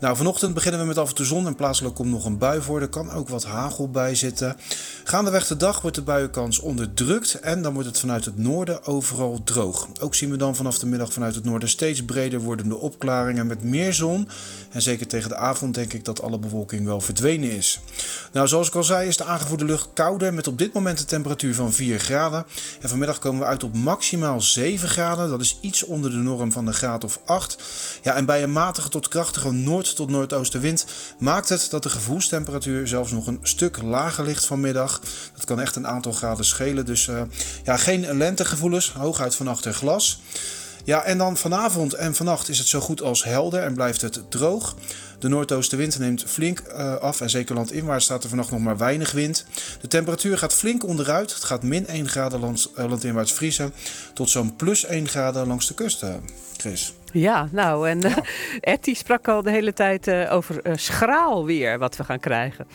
[0.00, 2.62] Nou, vanochtend beginnen we met af en toe zon en plaatselijk komt nog een bui
[2.62, 2.80] voor.
[2.80, 4.56] Er kan ook wat hagel bij zitten.
[5.04, 9.40] Gaandeweg de dag wordt de buienkans onderdrukt en dan wordt het vanuit het noorden overal
[9.44, 9.88] droog.
[10.00, 13.62] Ook zien we dan vanaf de middag vanuit het noorden steeds breder wordende opklaringen met
[13.62, 14.28] meer zon.
[14.70, 17.80] En zeker tegen de avond denk ik dat alle bewolking wel verdwenen is.
[18.32, 21.06] Nou, zoals ik al zei is de aangevoerde lucht kouder met op dit moment een
[21.06, 22.46] temperatuur van 4 graden.
[22.80, 25.28] En vanmiddag komen we uit op maximaal 7 graden.
[25.28, 27.62] Dat is iets onder de norm van een graad of 8.
[28.02, 30.86] Ja, en bij een matige tot krachtige noord- tot noordoostenwind
[31.18, 35.00] maakt het dat de gevoelstemperatuur zelfs nog een stuk lager ligt vanmiddag.
[35.34, 36.86] Dat kan echt een aantal graden schelen.
[36.86, 37.22] Dus eh,
[37.64, 40.20] ja, geen lentegevoelens, hooguit van achter glas.
[40.90, 44.30] Ja, en dan vanavond en vannacht is het zo goed als helder en blijft het
[44.30, 44.76] droog.
[45.18, 49.12] De noordoostenwind neemt flink eh, af en zeker landinwaarts staat er vannacht nog maar weinig
[49.12, 49.46] wind.
[49.80, 51.34] De temperatuur gaat flink onderuit.
[51.34, 53.72] Het gaat min 1 graden lands, eh, landinwaarts vriezen
[54.14, 56.14] tot zo'n plus 1 graden langs de kust, eh,
[56.56, 56.92] Chris.
[57.12, 58.00] Ja, nou, en
[58.80, 62.66] die sprak al de hele tijd over schraal weer wat we gaan krijgen.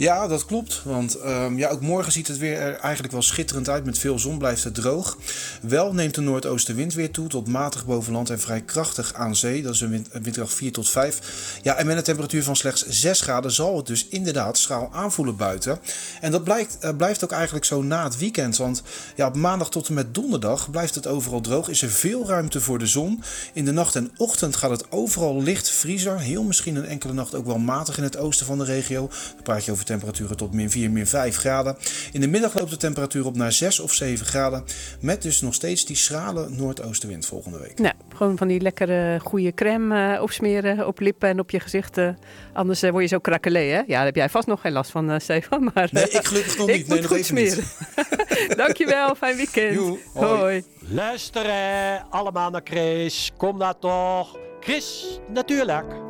[0.00, 0.80] Ja, dat klopt.
[0.84, 3.84] Want ehm, ja, ook morgen ziet het weer er eigenlijk wel schitterend uit.
[3.84, 5.16] Met veel zon blijft het droog.
[5.62, 9.62] Wel neemt de noordoostenwind weer toe tot matig boven land en vrij krachtig aan zee.
[9.62, 11.58] Dat is een, wind, windkracht 4 tot 5.
[11.62, 15.36] Ja, en met een temperatuur van slechts 6 graden zal het dus inderdaad schaal aanvoelen
[15.36, 15.78] buiten.
[16.20, 18.56] En dat blijkt, eh, blijft ook eigenlijk zo na het weekend.
[18.56, 18.82] Want
[19.16, 21.68] ja, op maandag tot en met donderdag blijft het overal droog.
[21.68, 23.22] Is er veel ruimte voor de zon.
[23.52, 26.18] In de nacht en ochtend gaat het overal licht vriezer.
[26.18, 29.08] Heel misschien een enkele nacht ook wel matig in het oosten van de regio.
[29.34, 31.76] Dan praat je over temperaturen tot min 4, min 5 graden.
[32.12, 34.64] In de middag loopt de temperatuur op naar 6 of 7 graden.
[35.00, 37.78] Met dus nog steeds die schrale noordoostenwind volgende week.
[37.78, 41.98] Nou, gewoon van die lekkere goede crème eh, opsmeren op lippen en op je gezicht.
[41.98, 42.08] eh,
[42.52, 43.76] anders eh, word je zo krakelé, hè?
[43.78, 45.70] Ja, daar heb jij vast nog geen last van, eh, Stefan.
[45.74, 46.88] Maar, Nee, ik gelukkig nog ik niet.
[46.88, 47.52] Nee, moet nog goed even niet.
[47.52, 48.56] smeren.
[48.66, 49.74] Dankjewel, fijn weekend.
[49.74, 50.38] Joe, hoi.
[50.40, 50.64] hoi.
[50.78, 53.30] Luisteren allemaal naar Chris.
[53.36, 54.38] Kom daar toch.
[54.60, 56.09] Chris, natuurlijk.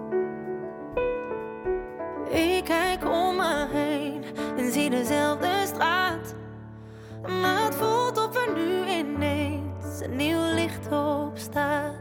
[2.31, 4.25] Ik kijk om me heen
[4.57, 6.35] en zie dezelfde straat.
[7.23, 11.95] Maar het voelt of er nu ineens een nieuw licht op staat.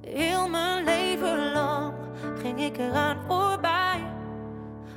[0.00, 1.94] Heel mijn leven lang
[2.42, 4.04] ging ik eraan voorbij.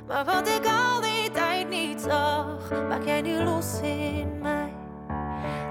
[0.08, 4.74] Maar wat ik al die tijd niet zag, maak jij nu los in mij.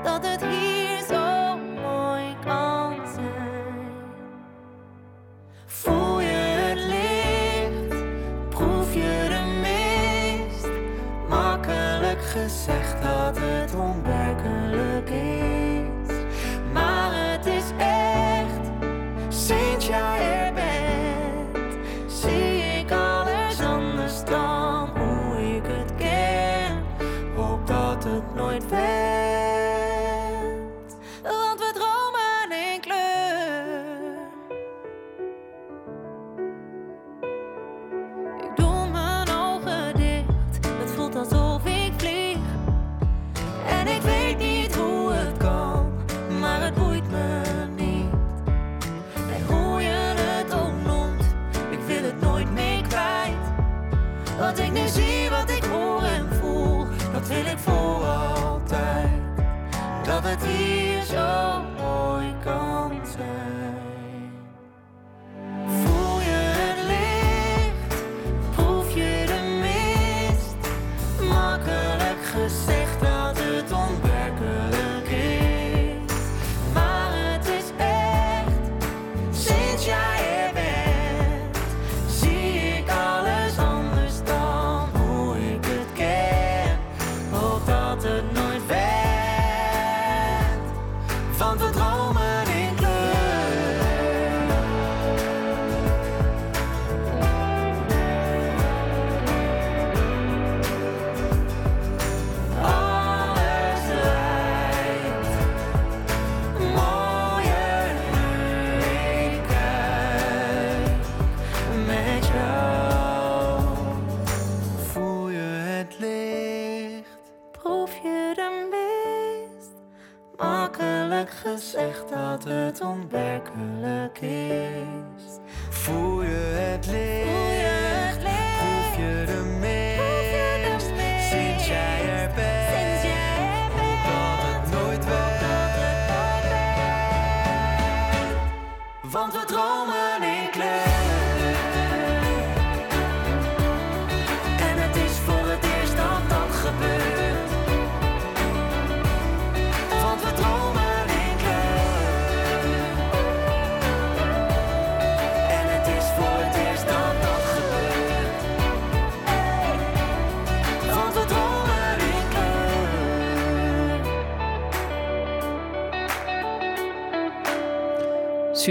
[0.02, 3.92] Dat het hier zo mooi kan zijn.
[5.66, 6.20] Voel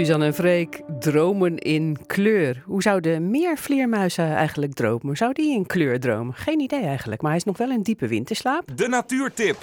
[0.06, 2.62] Suzanne en Freek dromen in kleur.
[2.64, 5.16] Hoe zouden meer vleermuizen eigenlijk dromen?
[5.16, 6.34] Zou die in kleur dromen?
[6.34, 8.64] Geen idee eigenlijk, maar hij is nog wel in diepe winterslaap.
[8.74, 9.56] De natuurtip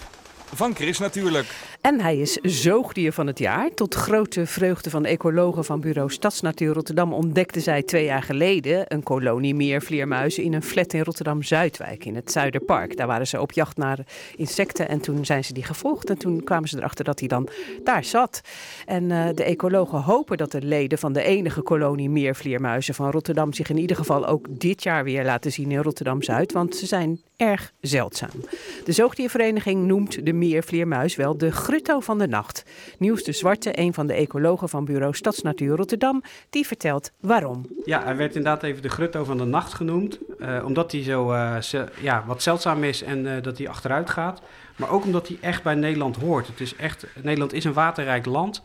[0.54, 1.46] van Chris natuurlijk.
[1.84, 3.74] En hij is zoogdier van het jaar.
[3.74, 9.04] Tot grote vreugde van ecologen van bureau Stadsnatuur Rotterdam ontdekten zij twee jaar geleden een
[9.04, 12.98] kolonie meervleermuizen in een flat in Rotterdam-Zuidwijk in het Zuiderpark.
[12.98, 14.00] Daar waren ze op jacht naar
[14.36, 17.50] insecten en toen zijn ze die gevolgd en toen kwamen ze erachter dat hij dan
[17.84, 18.42] daar zat.
[18.86, 23.54] En eh, de ecologen hopen dat de leden van de enige kolonie meervleermuizen van Rotterdam
[23.54, 27.22] zich in ieder geval ook dit jaar weer laten zien in Rotterdam-Zuid, want ze zijn
[27.38, 28.44] erg zeldzaam.
[28.86, 32.64] De zoogdiervereniging noemt de meervleermuis wel de grutto van de nacht.
[32.98, 37.66] Nieuws de Zwarte, een van de ecologen van bureau Stadsnatuur Rotterdam, die vertelt waarom.
[37.86, 40.20] Ja, hij werd inderdaad even de grutto van de nacht genoemd.
[40.40, 41.56] eh, omdat hij zo eh,
[42.02, 44.42] ja, wat zeldzaam is en eh, dat hij achteruit gaat.
[44.76, 46.48] Maar ook omdat hij echt bij Nederland hoort.
[46.48, 48.62] Het is echt, Nederland is een waterrijk land.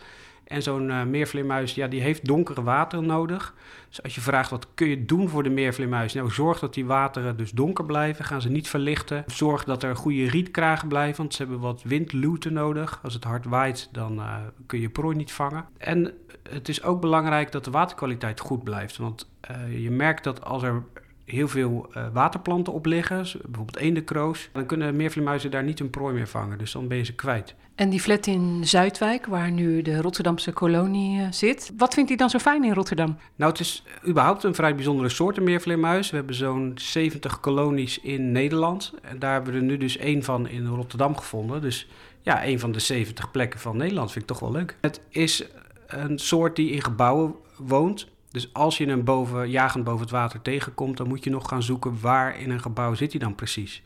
[0.48, 3.54] En zo'n eh, meervleermuis, ja, die heeft donkere wateren nodig.
[3.88, 6.14] Dus als je vraagt wat kun je doen voor de meervleermuis?
[6.14, 8.24] Nou, zorg dat die wateren dus donker blijven.
[8.24, 9.24] Gaan ze niet verlichten.
[9.26, 13.00] Zorg dat er goede rietkragen blijven, want ze hebben wat windlute nodig.
[13.02, 14.36] Als het hard waait, dan eh,
[14.66, 15.64] kun je prooi niet vangen.
[15.78, 16.12] En
[16.50, 18.96] het is ook belangrijk dat de waterkwaliteit goed blijft.
[18.96, 20.82] Want eh, je merkt dat als er
[21.30, 26.14] heel veel eh, waterplanten op liggen, bijvoorbeeld eendenkroos, dan kunnen meervleermuizen daar niet hun prooi
[26.14, 26.58] meer vangen.
[26.58, 27.54] Dus dan ben je ze kwijt.
[27.74, 32.18] En die flat in Zuidwijk, waar nu de Rotterdamse kolonie eh, zit, wat vindt hij
[32.18, 33.16] dan zo fijn in Rotterdam?
[33.36, 36.10] Nou, het is überhaupt een vrij bijzondere soort een meervleermuis.
[36.10, 38.92] We hebben zo'n 70 kolonies in Nederland.
[39.02, 41.60] En daar hebben we er nu dus één van in Rotterdam gevonden.
[41.60, 41.88] Dus
[42.22, 44.76] ja, één van de 70 plekken van Nederland vind ik toch wel leuk.
[44.80, 45.44] Het is
[45.86, 48.06] een soort die in gebouwen woont.
[48.30, 51.62] Dus als je hem boven, jagend boven het water tegenkomt, dan moet je nog gaan
[51.62, 53.82] zoeken waar in een gebouw zit hij dan precies.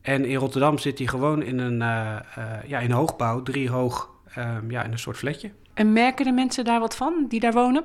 [0.00, 3.70] En in Rotterdam zit hij gewoon in een, eh, eh, ja, in een hoogbouw, drie
[3.70, 5.50] hoog, ehm, ja, in een soort flatje.
[5.74, 7.84] En merken de mensen daar wat van, die daar wonen?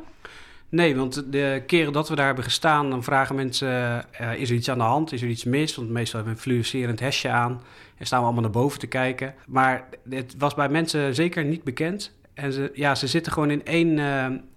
[0.70, 4.56] Nee, want de keren dat we daar hebben gestaan, dan vragen mensen: eh, is er
[4.56, 5.12] iets aan de hand?
[5.12, 5.76] Is er iets mis?
[5.76, 7.62] Want meestal hebben we een fluorescerend hesje aan
[7.98, 9.36] en staan we allemaal naar boven te kijken.
[9.48, 12.17] Maar het was bij mensen zeker niet bekend.
[12.38, 14.00] En ze, ja, ze zitten gewoon in één,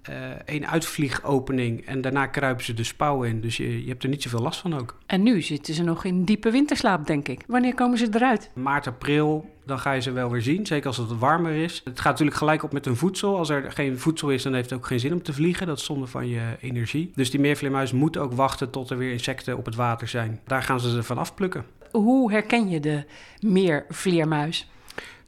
[0.03, 3.41] eh, één uitvliegopening en daarna kruipen ze de spouw in.
[3.41, 4.99] Dus je, je hebt er niet zoveel last van ook.
[5.07, 7.45] En nu zitten ze nog in diepe winterslaap, denk ik.
[7.47, 8.51] Wanneer komen ze eruit?
[8.55, 10.67] Maart, april, dan ga je ze wel weer zien.
[10.67, 11.81] Zeker als het warmer is.
[11.85, 13.37] Het gaat natuurlijk gelijk op met hun voedsel.
[13.37, 15.67] Als er geen voedsel is, dan heeft het ook geen zin om te vliegen.
[15.67, 17.13] Dat is zonde van je energie.
[17.15, 20.41] Dus die meervleermuis moet ook wachten tot er weer insecten op het water zijn.
[20.47, 21.65] Daar gaan ze ze van afplukken.
[21.91, 23.05] Hoe herken je de
[23.41, 24.69] meervleermuis?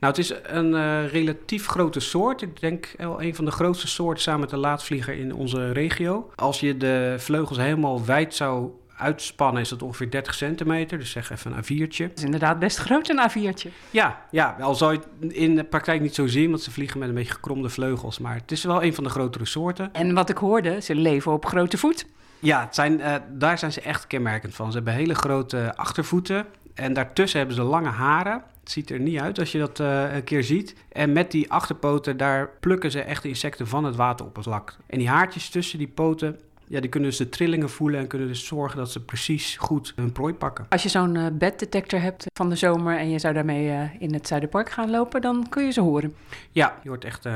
[0.02, 2.42] Nou, het is een eh, relatief grote soort.
[2.42, 6.30] Ik denk wel een van de grootste soorten samen met de laatvlieger in onze regio.
[6.34, 10.98] Als je de vleugels helemaal wijd zou uitspannen, is dat ongeveer 30 centimeter.
[10.98, 12.08] Dus zeg even een A4'tje.
[12.08, 13.68] Dat is inderdaad best groot, een A4'tje.
[13.90, 16.98] Ja, ja, al zou je het in de praktijk niet zo zien, want ze vliegen
[16.98, 18.18] met een beetje gekromde vleugels.
[18.18, 19.92] Maar het is wel een van de grotere soorten.
[19.92, 22.06] En wat ik hoorde, ze leven op grote voet.
[22.38, 24.70] Ja, het zijn, eh, daar zijn ze echt kenmerkend van.
[24.70, 28.42] Ze hebben hele grote achtervoeten en daartussen hebben ze lange haren.
[28.62, 30.74] Het ziet er niet uit als je dat eh, een keer ziet.
[30.88, 34.76] En met die achterpoten, daar plukken ze echt de insecten van het wateroppervlak.
[34.86, 38.28] En die haartjes tussen die poten, ja, die kunnen dus de trillingen voelen en kunnen
[38.28, 40.66] dus zorgen dat ze precies goed hun prooi pakken.
[40.68, 44.14] Als je zo'n eh, beddetector hebt van de zomer en je zou daarmee eh, in
[44.14, 46.14] het Zuiderpark gaan lopen, dan kun je ze horen.
[46.50, 47.26] Ja, je hoort echt...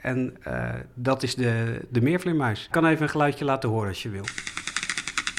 [0.00, 0.36] en
[0.94, 2.64] dat is de, de meervleermuis.
[2.64, 4.24] Ik kan even een geluidje laten horen als je wil.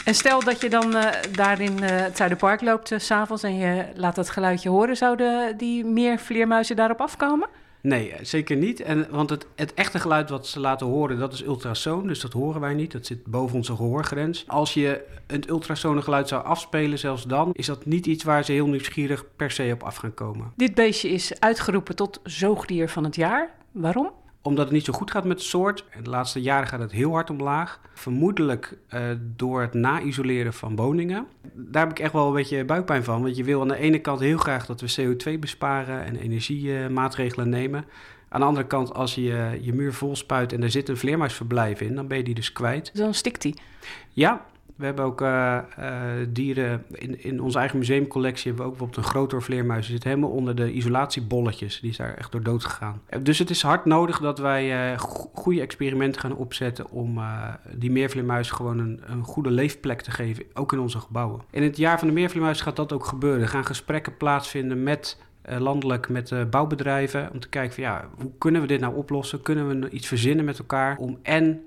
[0.05, 3.57] En stel dat je dan eh, daar in eh, het Zuiderpark loopt s s'avonds en
[3.57, 7.47] je laat dat geluidje horen, zouden die meer vleermuizen daarop afkomen?
[7.81, 8.79] Nee, eh, zeker niet.
[8.81, 12.07] En, want het, het echte geluid wat ze laten horen, dat is ultrasoon.
[12.07, 12.91] Dus dat horen wij niet.
[12.91, 14.43] Dat zit boven onze gehoorgrens.
[14.47, 18.67] Als je het ultrasonengeluid zou afspelen, zelfs dan, is dat niet iets waar ze heel
[18.67, 20.51] nieuwsgierig per se op af gaan komen.
[20.55, 23.49] Dit beestje is uitgeroepen tot zoogdier van het jaar.
[23.71, 24.11] Waarom?
[24.41, 25.85] Omdat het niet zo goed gaat met de soort.
[26.03, 27.79] De laatste jaren gaat het heel hard omlaag.
[27.93, 31.27] Vermoedelijk eh, door het na-isoleren van woningen.
[31.53, 33.21] Daar heb ik echt wel een beetje buikpijn van.
[33.21, 37.49] Want je wil aan de ene kant heel graag dat we CO2 besparen en energiemaatregelen
[37.49, 37.85] nemen.
[38.29, 40.97] Aan de andere kant, als je je, je muur vol spuit en er zit een
[40.97, 42.97] vleermuisverblijf in, dan ben je die dus kwijt.
[42.97, 43.55] Dan stikt die.
[44.09, 48.47] Ja, we hebben ook eh, eh, dieren in, in onze eigen museumcollectie.
[48.47, 49.85] Hebben we ook bijvoorbeeld een groter vleermuis.
[49.85, 51.79] Die zit helemaal onder de isolatiebolletjes.
[51.79, 53.01] Die is daar echt door dood gegaan.
[53.05, 56.89] Eh, Dus het is hard nodig dat wij go- goede experimenten gaan opzetten.
[56.89, 57.19] om
[57.75, 60.43] die meervleermuis gewoon een, een goede leefplek te geven.
[60.53, 61.41] Ook in onze gebouwen.
[61.49, 63.41] In het jaar van de meervleermuis gaat dat ook gebeuren.
[63.41, 65.17] Er gaan gesprekken plaatsvinden met.
[65.57, 69.41] landelijk met bouwbedrijven om te kijken van ja, hoe kunnen we dit nou oplossen?
[69.41, 71.61] Kunnen we iets verzinnen met elkaar om en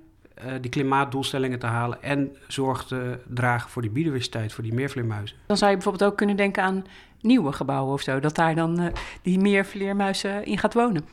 [0.45, 5.36] eh, die klimaatdoelstellingen te halen en zorg te dragen voor die biodiversiteit, voor die meervleermuizen.
[5.47, 6.84] Dan zou je bijvoorbeeld ook kunnen denken aan
[7.24, 8.20] nieuwe gebouwen of zo.
[8.20, 8.92] Dat daar dan eh,
[9.22, 11.05] die meer vleermuizen in gaat wonen.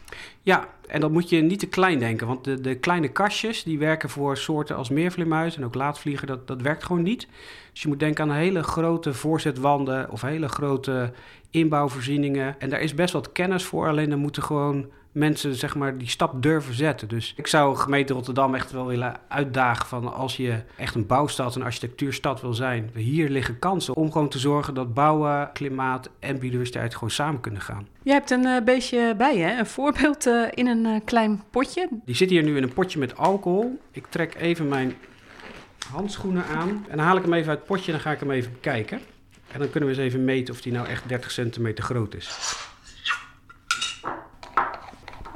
[0.41, 3.79] Ja, en dat moet je niet te klein denken, want de, de kleine kastjes die
[3.79, 7.27] werken voor soorten als meervleermuis en ook laatvliegen, dat, dat werkt gewoon niet.
[7.71, 11.13] Dus je moet denken aan hele grote voorzetwanden of hele grote
[11.49, 12.55] inbouwvoorzieningen.
[12.59, 16.07] En daar is best wat kennis voor, alleen dan moeten gewoon mensen zeg maar die
[16.07, 17.07] stap durven zetten.
[17.07, 21.55] Dus ik zou gemeente Rotterdam echt wel willen uitdagen van als je echt een bouwstad,
[21.55, 26.39] een architectuurstad wil zijn, hier liggen kansen om gewoon te zorgen dat bouwen, klimaat en
[26.39, 27.88] biodiversiteit gewoon samen kunnen gaan.
[28.03, 29.59] Jij hebt een eh, beestje bij je, hè?
[29.59, 31.88] een voorbeeld eh, in een eh, klein potje.
[32.05, 33.80] Die zit hier nu in een potje met alcohol.
[33.91, 34.93] Ik trek even mijn
[35.91, 38.20] handschoenen aan en dan haal ik hem even uit het potje en dan ga ik
[38.20, 38.99] hem even bekijken.
[39.51, 42.55] En dan kunnen we eens even meten of die nou echt 30 centimeter groot is.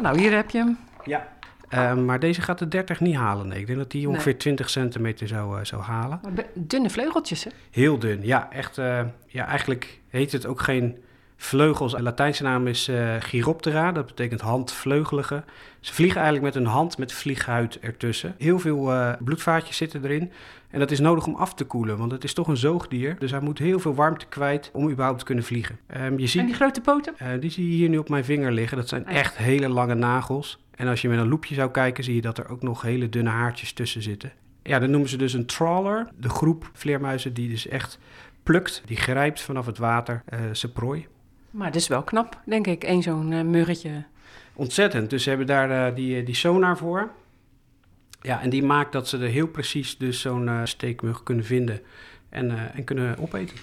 [0.01, 0.77] Nou, hier heb je hem.
[1.03, 1.27] Ja.
[1.69, 3.47] Eh, maar deze gaat de 30 niet halen.
[3.47, 4.37] Nee, ik denk dat die ongeveer Nee.
[4.41, 6.19] 20 centimeter zou, eh, zou halen.
[6.23, 7.49] Maar Dunne vleugeltjes, hè?
[7.71, 8.51] Heel dun, ja.
[8.51, 10.97] Echt, eh, ja, eigenlijk heet het ook geen
[11.37, 11.91] vleugels.
[11.91, 15.43] De Latijnse naam is eh Chiroptera, dat betekent handvleugelige.
[15.79, 18.35] Ze vliegen eigenlijk met een hand met vlieghuid ertussen.
[18.37, 20.31] Heel veel eh, bloedvaatjes zitten erin.
[20.69, 23.15] En dat is nodig om af te koelen, want het is toch een zoogdier.
[23.19, 25.79] Dus hij moet heel veel warmte kwijt om überhaupt te kunnen vliegen.
[25.87, 27.13] Ehm, je ziet, En die grote poten?
[27.17, 28.77] eh, die zie je hier nu op mijn vinger liggen.
[28.77, 30.59] Dat zijn Ah, echt hele lange nagels.
[30.75, 33.09] En als je met een loepje zou kijken, zie je dat er ook nog hele
[33.09, 34.31] dunne haartjes tussen zitten.
[34.63, 36.07] Ja, dat noemen ze dus een trawler.
[36.17, 37.99] De groep vleermuizen die dus echt
[38.43, 41.07] plukt, die grijpt vanaf het water eh zijn prooi.
[41.55, 42.83] Maar dat is wel knap, denk ik.
[42.83, 44.03] Eén zo'n eh, muggetje.
[44.53, 45.09] Ontzettend.
[45.09, 47.11] Dus ze hebben daar eh, die, die sonar voor.
[48.21, 51.81] Ja, en die maakt dat ze er heel precies dus zo'n eh, steekmug kunnen vinden
[52.29, 53.55] en, eh, en kunnen opeten.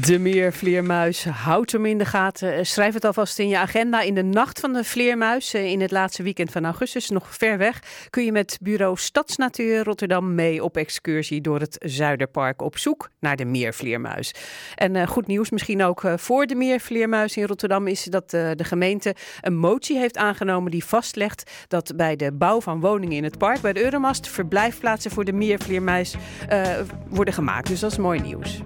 [0.00, 2.54] De meervleermuis, houd hem in de gaten.
[2.54, 4.00] Eh, Schrijf het alvast in je agenda.
[4.00, 7.58] In de nacht van de vleermuis, eh, in het laatste weekend van augustus, nog ver
[7.58, 13.10] weg, kun je met bureau Stadsnatuur Rotterdam mee op excursie door het Zuiderpark op zoek
[13.20, 14.34] naar de meervleermuis.
[14.74, 19.14] En eh, goed nieuws misschien ook voor de meervleermuis in Rotterdam is dat de gemeente
[19.40, 23.60] een motie heeft aangenomen die vastlegt dat bij de bouw van woningen in het park,
[23.60, 26.14] bij de Euromast, verblijfplaatsen voor de meervleermuis
[27.08, 27.68] worden gemaakt.
[27.68, 28.62] Dus dat is mooi nieuws.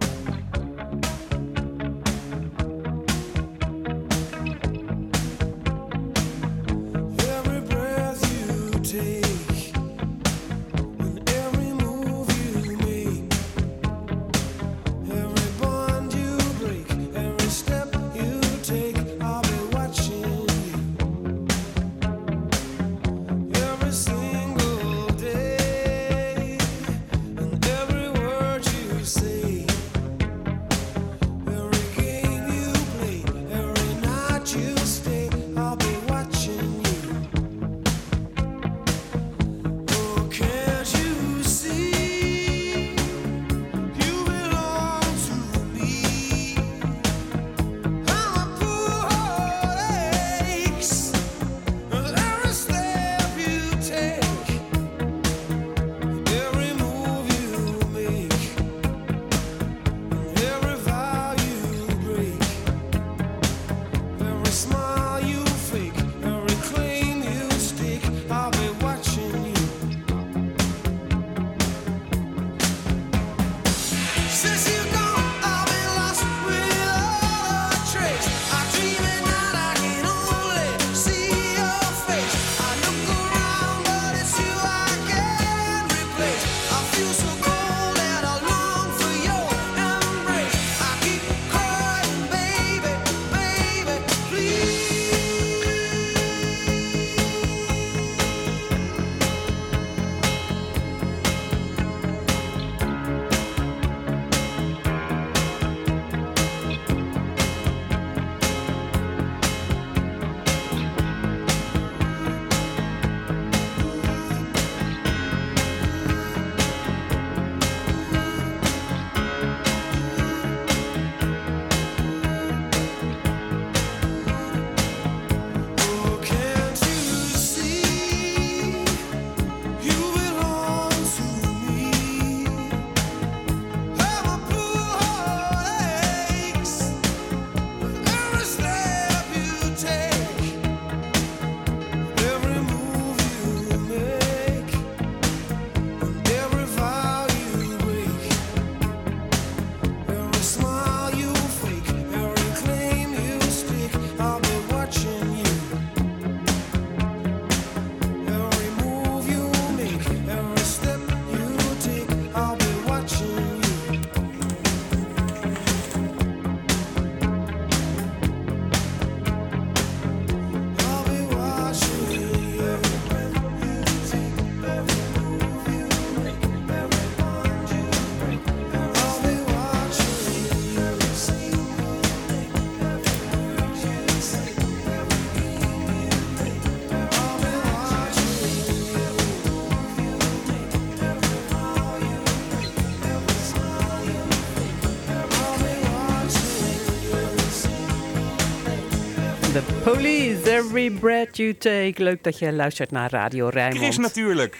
[200.46, 201.92] Every Breath You Take.
[201.96, 203.82] Leuk dat je luistert naar Radio Rijnmond.
[203.82, 204.58] Chris natuurlijk.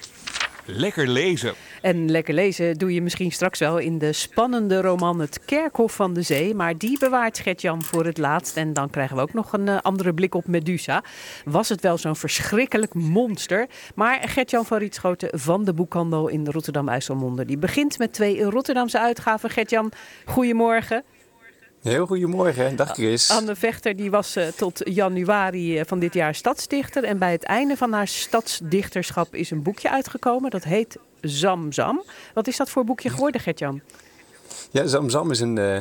[0.64, 1.54] Lekker lezen.
[1.82, 6.14] En lekker lezen doe je misschien straks wel in de spannende roman Het Kerkhof van
[6.14, 6.54] de Zee.
[6.54, 8.56] Maar die bewaart Gertjan voor het laatst.
[8.56, 11.04] En dan krijgen we ook nog een eh, andere blik op Medusa.
[11.44, 13.66] Was het wel zo'n verschrikkelijk monster?
[13.94, 17.44] Maar Gertjan van Rietschoten van de boekhandel in Rotterdam-IJsselmonde.
[17.44, 19.50] Die begint met twee Rotterdamse uitgaven.
[19.50, 19.92] Gertjan,
[20.24, 21.04] goedemorgen.
[21.86, 23.30] Heel goedemorgen, dag Chris.
[23.30, 27.04] Anne Vechter die was eh, tot januari eh, van dit jaar stadsdichter.
[27.04, 30.50] En bij het einde van haar stadsdichterschap is een boekje uitgekomen.
[30.50, 32.02] Dat heet Zamzam.
[32.34, 33.80] Wat is dat voor boekje geworden, Gertjan?
[34.70, 35.76] Ja, Zamzam is een, eh,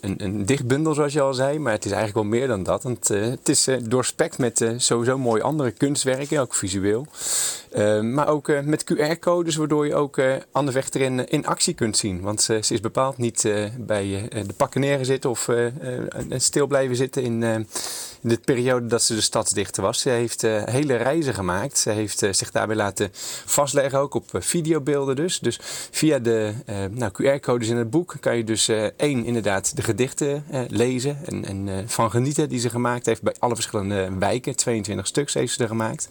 [0.00, 1.58] een, een dichtbundel, zoals je al zei.
[1.58, 2.82] Maar het is eigenlijk wel meer dan dat.
[2.82, 7.06] Want, eh, het is eh, doorspekt met sowieso mooi andere kunstwerken, ook visueel.
[8.02, 10.20] Maar ook met QR-codes, waardoor je ook
[10.52, 12.20] Anne Vechter in, in actie kunt zien.
[12.20, 15.48] Want ze, is bepaald niet bij de pakken neergezitten of
[16.36, 17.66] stil blijven zitten in
[18.28, 20.00] de periode dat ze de stadsdichter was.
[20.00, 21.78] Ze heeft eh, hele reizen gemaakt.
[21.78, 23.10] Ze heeft eh, zich daarbij laten
[23.44, 25.38] vastleggen, ook op eh, videobeelden dus.
[25.38, 25.58] Dus
[25.90, 26.52] via de
[26.90, 31.88] nou, QR-codes in het boek kan je dus één inderdaad de gedichten lezen en, en
[31.88, 34.56] van genieten die ze gemaakt heeft bij alle verschillende wijken.
[34.56, 36.08] 22 stuks heeft ze er gemaakt.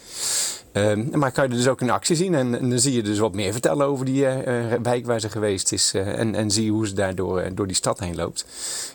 [0.76, 3.03] Ehm, maar kan je er dus ook in actie zien en, en dan zie je
[3.03, 6.36] dus wat meer vertellen over die eh, eh, wijk waar ze geweest is eh, en,
[6.36, 8.45] en zie je hoe ze daardoor door die stad heen loopt.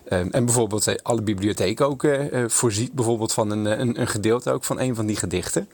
[0.08, 2.06] Ehm, en bijvoorbeeld alle bibliotheek ook
[2.46, 5.68] voorziet bijvoorbeeld van een, een, een gedeelte ook van een van die gedichten.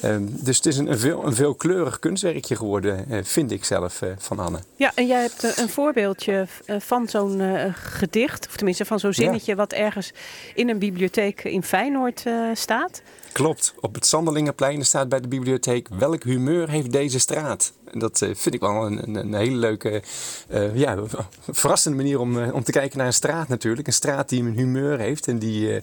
[0.00, 4.38] Ehm, dus het is een, een, veel, een veelkleurig kunstwerkje geworden, vind ik zelf, van
[4.38, 4.58] Anne.
[4.76, 6.46] Ja, en jij hebt een voorbeeldje
[6.78, 7.40] van zo'n
[7.74, 9.22] gedicht, of tenminste van zo'n Ja.
[9.22, 10.12] zinnetje, wat ergens
[10.54, 12.24] in een bibliotheek in Feyenoord
[12.54, 13.02] staat.
[13.34, 13.74] Klopt.
[13.80, 15.88] Op het Sanderlingenplein staat bij de bibliotheek...
[15.88, 17.72] welk humeur heeft deze straat?
[17.92, 20.02] En dat eh, vind ik wel een, een, een hele leuke,
[20.48, 20.96] eh, ja,
[21.50, 23.86] verrassende manier om, eh, om te kijken naar een straat natuurlijk.
[23.86, 25.80] Een straat die een humeur heeft en die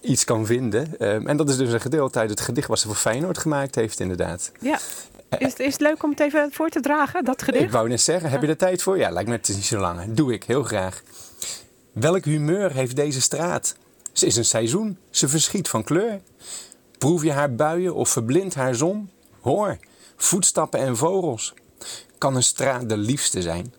[0.00, 0.98] iets kan vinden.
[0.98, 3.74] Eh, en dat is dus een gedeelte uit het gedicht wat ze voor Feyenoord gemaakt
[3.74, 4.52] heeft inderdaad.
[4.60, 4.78] Ja.
[5.38, 7.64] Is, het- is het leuk om het even voor te dragen, dat gedicht?
[7.64, 8.98] Ik wou net zeggen, heb je er tijd voor?
[8.98, 10.14] Ja, lijkt me het is niet zo lang.
[10.14, 11.02] Doe ik, heel graag.
[11.92, 13.74] Welk humeur heeft deze straat?
[14.12, 16.20] Ze is een seizoen, ze verschiet van kleur.
[16.98, 19.10] Proef je haar buien of verblindt haar zon?
[19.40, 19.78] Hoor,
[20.16, 21.54] voetstappen en vogels.
[22.18, 23.74] Kan een straat de liefste zijn?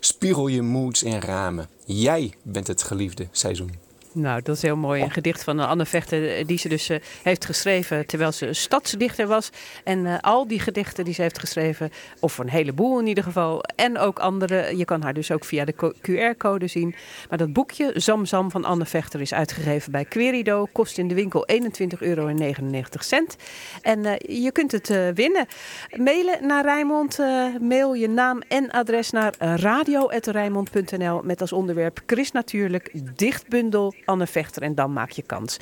[0.00, 1.68] Spiegel je moods in ramen.
[1.84, 3.85] Jij bent het geliefde seizoen.
[4.16, 5.02] Nou, dat is heel mooi.
[5.02, 9.26] Een gedicht van Anne Vechter, eh, die ze dus eh, heeft geschreven terwijl ze stadsdichter
[9.26, 9.50] was.
[9.84, 11.90] En eh, al die gedichten die ze heeft geschreven,
[12.20, 15.64] of een heleboel in ieder geval, en ook andere, je kan haar dus ook via
[15.64, 16.94] de co- QR-code zien.
[17.28, 20.66] Maar dat boekje, Zamzam van Anne Vechter, is uitgegeven bij Querido.
[20.72, 22.28] Kost in de winkel 21,99 euro.
[22.28, 25.46] En eh, je kunt het eh, winnen.
[25.96, 27.18] Mailen naar Rijnmond.
[27.18, 34.26] eh, mail je naam en adres naar radio.rijnmond.nl met als onderwerp Chris natuurlijk, dichtbundel Anne
[34.26, 35.56] Vechter en dan maak je kans.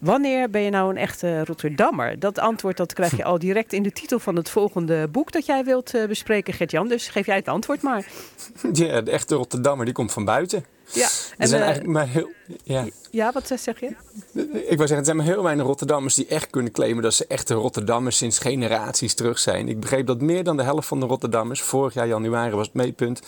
[0.00, 2.18] Wanneer ben je nou een echte Rotterdammer?
[2.18, 5.46] Dat antwoord dat krijg je al direct in de titel van het volgende boek dat
[5.46, 6.88] jij wilt eh, bespreken, Gert-Jan.
[6.88, 8.06] Dus geef jij het antwoord maar.
[8.72, 10.64] Ja, de echte Rotterdammer die komt van buiten.
[10.92, 11.08] Ja,
[11.38, 12.30] Er zijn eh, eigenlijk maar heel...
[12.64, 12.86] Ja.
[13.10, 13.86] ja wat zeg je?
[14.52, 17.26] Ik wou zeggen, er zijn maar heel weinig Rotterdammers die echt kunnen claimen dat ze
[17.26, 19.68] echte Rotterdammers sinds generaties terug zijn.
[19.68, 22.74] Ik begreep dat meer dan de helft van de Rotterdammers, vorig jaar januari was het
[22.74, 23.20] meetpunt,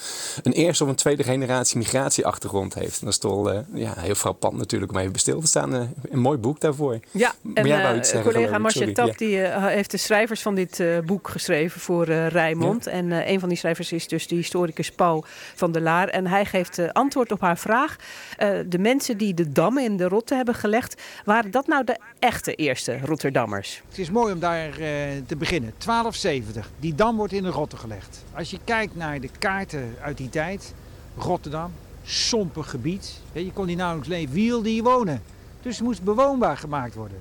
[0.42, 2.98] een eerste of een tweede generatie migratieachtergrond heeft.
[2.98, 5.74] En dat is toch eh, ja, heel frappant natuurlijk om even stil te staan.
[5.74, 5.80] Eh,
[6.10, 6.98] een mooi boek daarvoor.
[7.10, 8.58] Ja, Maar en jij wou iets zeggen, collega.
[8.58, 8.92] Marcia.
[8.92, 12.86] Tap die, heeft de schrijvers van dit boek geschreven voor Rijnmond.
[12.86, 15.24] En een van die schrijvers is dus de historicus Paul
[15.54, 16.08] van der Laar.
[16.08, 17.96] En hij geeft antwoord op haar vraag.
[18.36, 21.98] Eh, de mensen die de dammen in de rotte hebben gelegd, waren dat nou de
[22.18, 23.82] echte eerste Rotterdammers?
[23.88, 24.78] Het is mooi om daar eh,
[25.26, 25.72] te beginnen.
[25.78, 26.70] 1270.
[26.78, 28.24] Die dam wordt in de rotte gelegd.
[28.32, 30.74] Als je kijkt naar de kaarten uit die tijd.
[31.16, 31.72] Rotterdam,
[32.04, 33.20] sompig gebied.
[33.32, 34.34] Je kon hier nauwelijks leven.
[34.34, 35.22] Wie wilde hier wonen?
[35.62, 37.18] Dus het moest bewoonbaar gemaakt worden.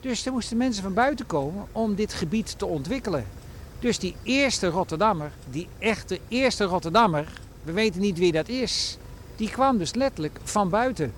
[0.00, 3.24] Dus er moesten mensen van buiten komen om dit gebied te ontwikkelen.
[3.80, 8.98] Dus die eerste Rotterdammer, die echte eerste Rotterdammer, we weten niet wie dat is,
[9.38, 11.12] die kwam dus letterlijk van buiten.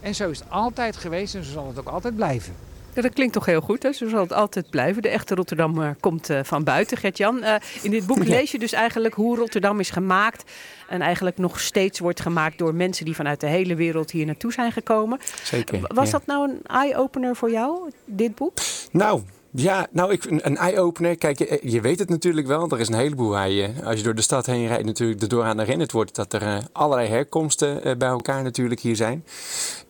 [0.00, 2.54] En zo is het altijd geweest en zo zal het ook altijd blijven.
[2.94, 3.92] Ja, dat klinkt toch heel goed, hè?
[3.92, 5.02] Zo zal het altijd blijven.
[5.02, 7.42] De echte Rotterdammer komt eh, van buiten, Gert-Jan.
[7.42, 10.50] Eh, in dit boek lees je dus eigenlijk hoe Rotterdam is gemaakt.
[10.88, 14.52] En eigenlijk nog steeds wordt gemaakt door mensen die vanuit de hele wereld hier naartoe
[14.52, 15.18] zijn gekomen.
[15.42, 15.80] Zeker.
[15.82, 16.12] Was ja.
[16.12, 18.58] dat nou een eye-opener voor jou, dit boek?
[18.90, 19.22] Nou,
[19.54, 21.16] ja, nou, ik, een, eye-opener.
[21.16, 22.70] Kijk, je, je weet het natuurlijk wel.
[22.70, 25.44] Er is een heleboel waar je, als je door de stad heen rijdt, natuurlijk erdoor
[25.44, 29.24] aan herinnerd wordt dat er eh, allerlei herkomsten eh, bij elkaar natuurlijk hier zijn.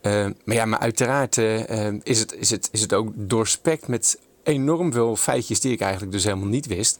[0.01, 1.37] Eh, maar ja, maar uiteraard
[2.03, 6.11] is, het, is, het, is het ook doorspekt met enorm veel feitjes die ik eigenlijk
[6.11, 6.97] dus helemaal niet wist.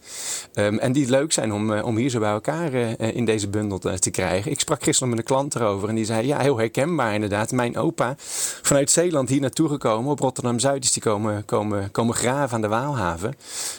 [0.54, 3.48] Ehm, en die leuk zijn om, eh, om hier zo bij elkaar eh, in deze
[3.48, 4.50] bundel te, te krijgen.
[4.50, 7.52] Ik sprak gisteren met een klant erover en die zei, ja, heel herkenbaar inderdaad.
[7.52, 8.14] Mijn opa
[8.62, 10.10] vanuit Zeeland hier naartoe gekomen.
[10.10, 13.34] Op Rotterdam-Zuid is die komen, komen, komen graven aan de Waalhaven.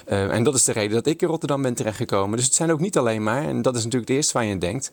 [0.05, 2.35] En dat is de reden dat ik in Rotterdam ben terechtgekomen.
[2.35, 4.51] Dus het zijn ook niet alleen maar, en dat is natuurlijk het eerste waar je
[4.53, 4.91] aan denkt,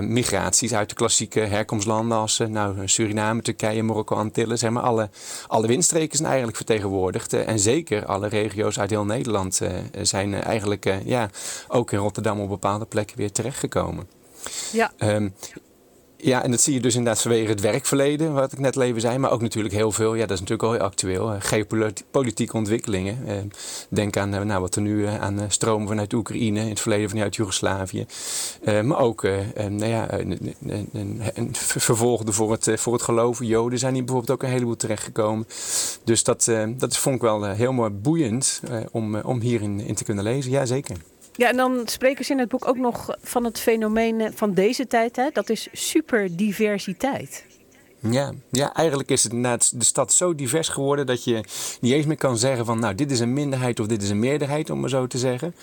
[0.00, 4.58] migraties uit de klassieke herkomstlanden als nou, Suriname, Turkije, Marokko, Antillen.
[4.58, 5.10] Zeg maar alle,
[5.46, 7.32] alle windstreken zijn eigenlijk vertegenwoordigd.
[7.32, 9.70] Eh, en zeker alle regio's uit heel Nederland eh,
[10.02, 11.30] zijn eh, eigenlijk ja,
[11.68, 14.08] ook in Rotterdam op bepaalde plekken weer terechtgekomen.
[14.72, 14.92] Ja.
[14.96, 15.28] Ehm,
[16.20, 19.18] ja, en dat zie je dus inderdaad vanwege het werkverleden, wat ik net even zei.
[19.18, 21.36] Maar ook natuurlijk heel veel, ja, dat is natuurlijk al heel actueel.
[21.38, 23.26] geopolitieke ontwikkelingen.
[23.26, 23.36] Eh,
[23.88, 27.10] denk aan eh, nou, wat er nu eh, aan stromen vanuit Oekraïne, in het verleden
[27.10, 28.06] vanuit Joegoslavië.
[28.64, 29.22] maar ook
[29.68, 30.08] nou ja,
[31.52, 33.46] vervolgde voor het, voor het geloven.
[33.46, 35.46] Joden zijn hier bijvoorbeeld ook een heleboel terechtgekomen.
[36.04, 40.24] Dus dat, dat vond ik wel heel mooi boeiend om, om hierin in te kunnen
[40.24, 40.50] lezen.
[40.50, 40.96] Ja, zeker.
[41.38, 44.86] Ja, en dan spreken ze in het boek ook nog van het fenomeen van deze
[44.86, 45.16] tijd.
[45.16, 45.30] Hè?
[45.32, 47.44] Dat is superdiversiteit.
[48.00, 49.32] Ja, ja, eigenlijk is het
[49.74, 51.40] de stad zo divers geworden dat je
[51.80, 54.18] niet eens meer kan zeggen van nou dit is een minderheid of dit is een
[54.18, 55.54] meerderheid om maar zo te zeggen.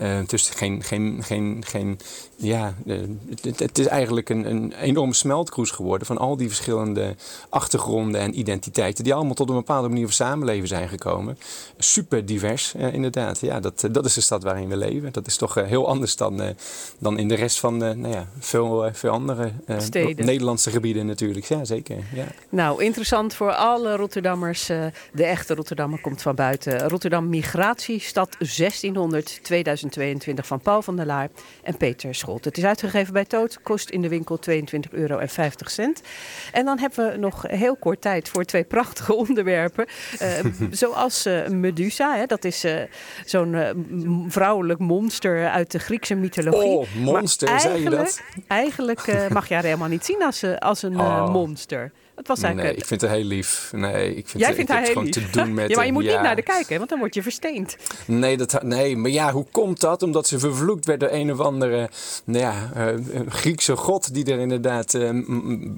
[0.00, 1.98] Uh, is geen, geen, geen, geen
[2.36, 2.98] ja, uh,
[3.42, 7.14] het, het, is eigenlijk een, een enorme smeltkroes geworden van al die verschillende
[7.48, 11.38] achtergronden en identiteiten die allemaal tot een bepaalde manier van samenleven zijn gekomen.
[11.78, 13.40] Super divers uh, inderdaad.
[13.40, 15.12] Ja, dat, dat is de stad waarin we leven.
[15.12, 16.42] Dat is toch heel anders dan,
[16.98, 19.52] dan in de rest van nou ja, veel, veel andere
[20.16, 21.46] Nederlandse gebieden natuurlijk.
[21.46, 21.83] Ja, zeker.
[21.88, 22.26] Ja.
[22.48, 24.70] Nou, interessant voor alle Rotterdammers.
[24.70, 26.88] Uh, de echte Rotterdammer komt van buiten.
[26.88, 28.38] Rotterdam Migratiestad 1600-2022
[30.34, 31.28] van Paul van der Laar
[31.62, 32.44] en Peter Scholt.
[32.44, 34.54] Het is uitgegeven bij Toot, kost in de winkel 22,50
[34.90, 35.18] euro.
[36.52, 39.86] En dan hebben we nog heel kort tijd voor twee prachtige onderwerpen.
[40.22, 40.28] Uh,
[40.70, 42.64] zoals uh, Medusa, hè, dat is
[43.24, 43.56] zo'n
[44.28, 46.70] vrouwelijk monster uit de Griekse mythologie.
[46.70, 48.22] Oh, monster, zei je dat?
[48.46, 51.32] Eigenlijk mag je haar helemaal niet zien als, als een oh.
[51.32, 51.73] monster.
[51.74, 51.90] Sure.
[52.14, 52.72] Het was eigenlijk...
[52.72, 53.70] Nee, ik vind het heel lief.
[53.74, 55.14] Nee, ik vind Jij het, vindt ik haar heel gewoon lief.
[55.14, 56.12] te doen met ja, maar je moet ja.
[56.12, 57.76] niet naar de kijken, want dan word je versteend.
[58.06, 60.02] Nee, dat, nee, maar ja, hoe komt dat?
[60.02, 61.88] Omdat ze vervloekt werd door een of andere
[62.24, 65.10] nou ja, uh, Griekse god die er inderdaad uh,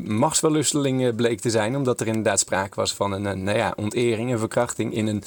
[0.05, 1.77] machtswellusteling bleek te zijn.
[1.77, 5.23] Omdat er inderdaad sprake was van een, nou ja, ontering, een verkrachting in een,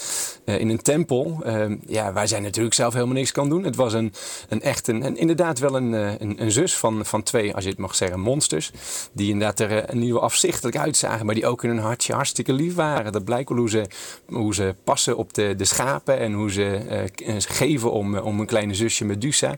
[0.45, 1.43] uh, in een tempel.
[1.87, 3.63] ja, waar zij natuurlijk zelf helemaal niks kan doen.
[3.63, 4.13] Het was een,
[4.49, 7.69] een echt, een, een inderdaad wel een, een, een, zus van, van twee, als je
[7.69, 8.71] het mag zeggen, monsters.
[9.11, 12.75] Die inderdaad er een nieuwe afzichtelijk uitzagen, maar die ook in hun hartje hartstikke lief
[12.75, 13.11] waren.
[13.11, 13.85] Dat blijkt wel hoe ze,
[14.25, 16.79] hoe ze passen op de, de schapen en hoe ze
[17.25, 19.55] uh, geven om, om een kleine zusje Medusa.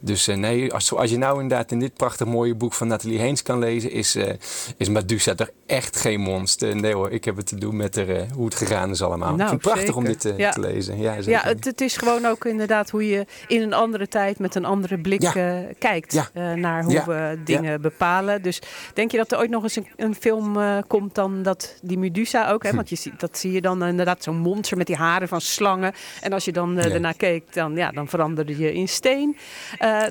[0.00, 3.18] Dus uh, nee, als, als je nou inderdaad in dit prachtig mooie boek van Nathalie
[3.18, 4.28] Heens kan lezen, is, uh,
[4.76, 6.76] is Medusa er echt geen monster.
[6.76, 9.34] Nee hoor, ik heb het te doen met er, hoe het gegaan is allemaal.
[9.34, 9.96] Nou, prachtig zeker.
[9.96, 10.50] om dit te, ja.
[10.50, 11.00] te lezen.
[11.00, 14.54] Ja, ja het, het, is gewoon ook inderdaad hoe je in een andere tijd met
[14.54, 15.64] een andere blik ja.
[15.78, 18.42] kijkt naar hoe we dingen bepalen.
[18.42, 18.62] Dus
[18.94, 20.56] denk je dat er ooit nog eens een, een film
[20.86, 22.72] komt dan dat die Medusa ook, hè?
[22.72, 25.92] want je ziet, dat zie je dan inderdaad zo'n monster met die haren van slangen.
[26.20, 26.90] En als je dan uh, Ja.
[26.90, 29.36] ernaar keek, dan, ja, dan veranderde je in steen.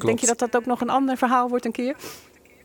[0.05, 1.95] Denk je dat dat ook nog een ander verhaal wordt een keer?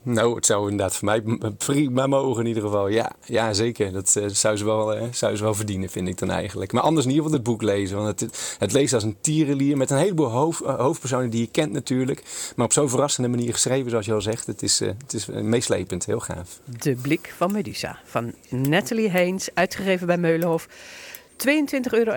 [0.09, 1.23] Nou, het zou inderdaad voor mij
[1.59, 2.89] prima mogen in ieder geval.
[2.89, 3.93] Ja, ja zeker.
[3.93, 6.73] Dat uh, zou, ze wel, uh, zou ze wel verdienen, vind ik dan eigenlijk.
[6.73, 7.97] Maar anders in ieder geval het boek lezen.
[7.97, 10.27] Want het, het leest als een tierenlier met een heleboel
[10.63, 12.23] uh, hoofdpersonen die je kent natuurlijk.
[12.57, 14.47] Maar op zo'n verrassende manier geschreven, zoals je al zegt.
[14.47, 16.61] Het is, het is meeslepend, heel gaaf.
[16.81, 20.69] De blik van Medusa van Natalie Heens, uitgegeven bij Meulenhof.
[21.37, 22.13] 22,99 euro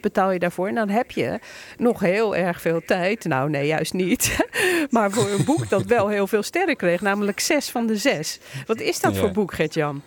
[0.00, 0.68] betaal je daarvoor.
[0.68, 1.38] En dan heb je
[1.76, 3.24] nog heel erg veel tijd.
[3.24, 4.36] Nou, nee, juist niet.
[4.90, 7.00] maar voor een boek dat wel heel veel sterren kreeg.
[7.00, 8.38] Namelijk 6 van de 6.
[8.66, 9.20] Wat is dat Ja.
[9.20, 10.02] voor boek, Gert-Jan?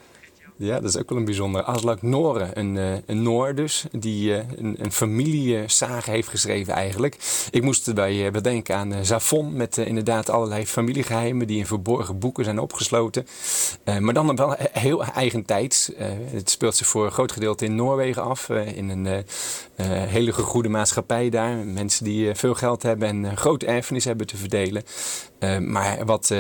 [0.58, 1.64] Ja, dat is ook wel een bijzonder.
[1.64, 7.18] Aslak Noren, een, uh, een Noor dus, die uh, een, een familiesage heeft geschreven eigenlijk.
[7.52, 12.44] Ik moest erbij uh, bedenken aan Zafon met inderdaad allerlei familiegeheimen die in verborgen boeken
[12.44, 13.28] zijn opgesloten.
[14.00, 15.92] maar dan wel heel eigentijds.
[16.32, 19.26] het speelt zich voor een groot gedeelte in Noorwegen af, in een
[19.86, 21.56] hele goede maatschappij daar.
[21.56, 24.84] Mensen die veel geld hebben en grote erfenis hebben te verdelen.
[25.60, 26.34] Maar wat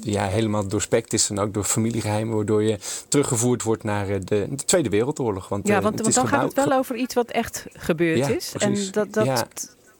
[0.00, 2.78] ja, helemaal doorspekt is dan ook door familiegeheimen, waardoor je
[3.08, 5.48] teruggevoerd wordt naar de, de Tweede Wereldoorlog.
[5.48, 8.52] Want, ja, want, dan gaat het wel over iets wat echt gebeurd Ja, is.
[8.52, 8.86] precies.
[8.86, 9.46] En dat, dat Ja.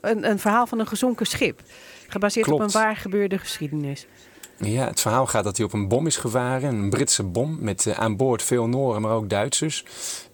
[0.00, 1.60] een, een verhaal van een gezonken schip.
[2.08, 4.06] Gebaseerd op een waar gebeurde geschiedenis.
[4.56, 6.74] Ja, het verhaal gaat dat hij op een bom is gevaren.
[6.74, 9.84] Een Britse bom met eh, aan boord veel Noren, maar ook Duitsers.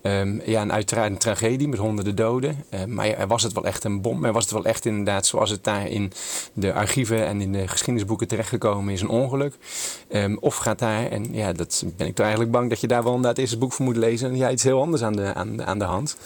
[0.03, 2.64] Um, ja, en uiteraard een tragedie met honderden doden.
[2.70, 4.20] Uh, maar ja, was het wel echt een bom?
[4.20, 6.12] Maar was het wel echt inderdaad zoals het daar in
[6.53, 9.55] de archieven en in de geschiedenisboeken terechtgekomen is, een ongeluk?
[10.12, 13.03] Um, of gaat daar, en ja, dat ben ik toch eigenlijk bang dat je daar
[13.03, 14.28] wel inderdaad eerst het boek voor moet lezen.
[14.28, 16.16] En ja, iets heel anders aan de, aan, aan de hand.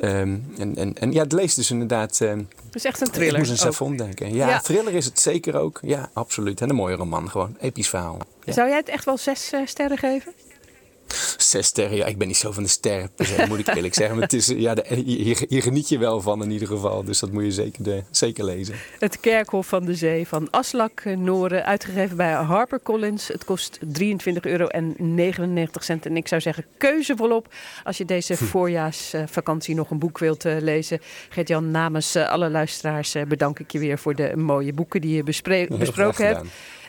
[0.00, 2.18] Um, en, en, en ja, het leest dus inderdaad...
[2.18, 3.40] het is echt een thriller.
[3.40, 4.34] Ik moest omdenken.
[4.34, 5.78] Ja, ja, thriller is het zeker ook.
[5.82, 6.60] Ja, absoluut.
[6.60, 7.56] En een mooie roman, gewoon.
[7.60, 8.18] Episch verhaal.
[8.44, 8.52] Ja.
[8.52, 10.32] Zou jij het echt wel zes uh, sterren geven?
[11.36, 13.94] Zes sterren, ja, ik ben niet zo van de sterren, per se, moet ik eerlijk
[13.94, 14.14] zeggen.
[14.14, 17.18] Maar het is, ja, de, hier, hier, geniet je wel van in ieder geval, dus
[17.18, 18.74] dat moet je zeker, de, zeker lezen.
[18.98, 23.28] Het Kerkhof van de Zee van Aslak Noren, uitgegeven bij HarperCollins.
[23.28, 23.86] Het kost 23,99
[24.40, 27.54] euro en ik zou zeggen keuze volop
[27.84, 31.00] als je deze voorjaarsvakantie nog een boek wilt lezen.
[31.28, 36.26] Gert-Jan, namens alle luisteraars bedank ik je weer voor de mooie boeken die je besproken
[36.26, 36.46] hebt.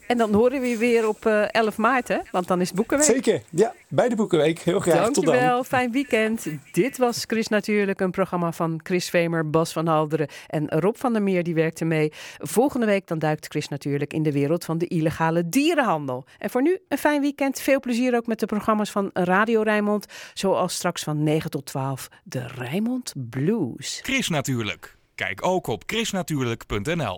[0.10, 2.18] En dan horen we je weer op uh, 11 maart, hè?
[2.32, 3.08] Want dan is het Boekenweek.
[3.08, 3.74] Zeker, ja.
[3.88, 4.60] Bij de Boekenweek.
[4.60, 5.04] Heel graag.
[5.04, 5.34] Dankjewel.
[5.34, 5.66] Tot dan.
[5.66, 6.48] Fijn weekend.
[6.72, 11.14] Dit was Chris Natuurlijk, een programma van Chris Vemer, Bas van Halderen en Rob van
[11.14, 11.44] der Meer.
[11.44, 12.12] Die werkte mee.
[12.38, 16.26] Volgende week dan duikt Chris Natuurlijk in de wereld van de illegale dierenhandel.
[16.38, 17.62] En voor nu een fijn weekend.
[17.62, 20.06] Veel plezier ook met de programma's van Radio Rijnmond.
[20.34, 24.00] Zoals straks van 9 tot 12 de Rijnmond Blues.
[24.04, 24.98] Chris Natuurlijk.
[25.16, 27.18] Kijk ook op chrisnatuurlijk.nl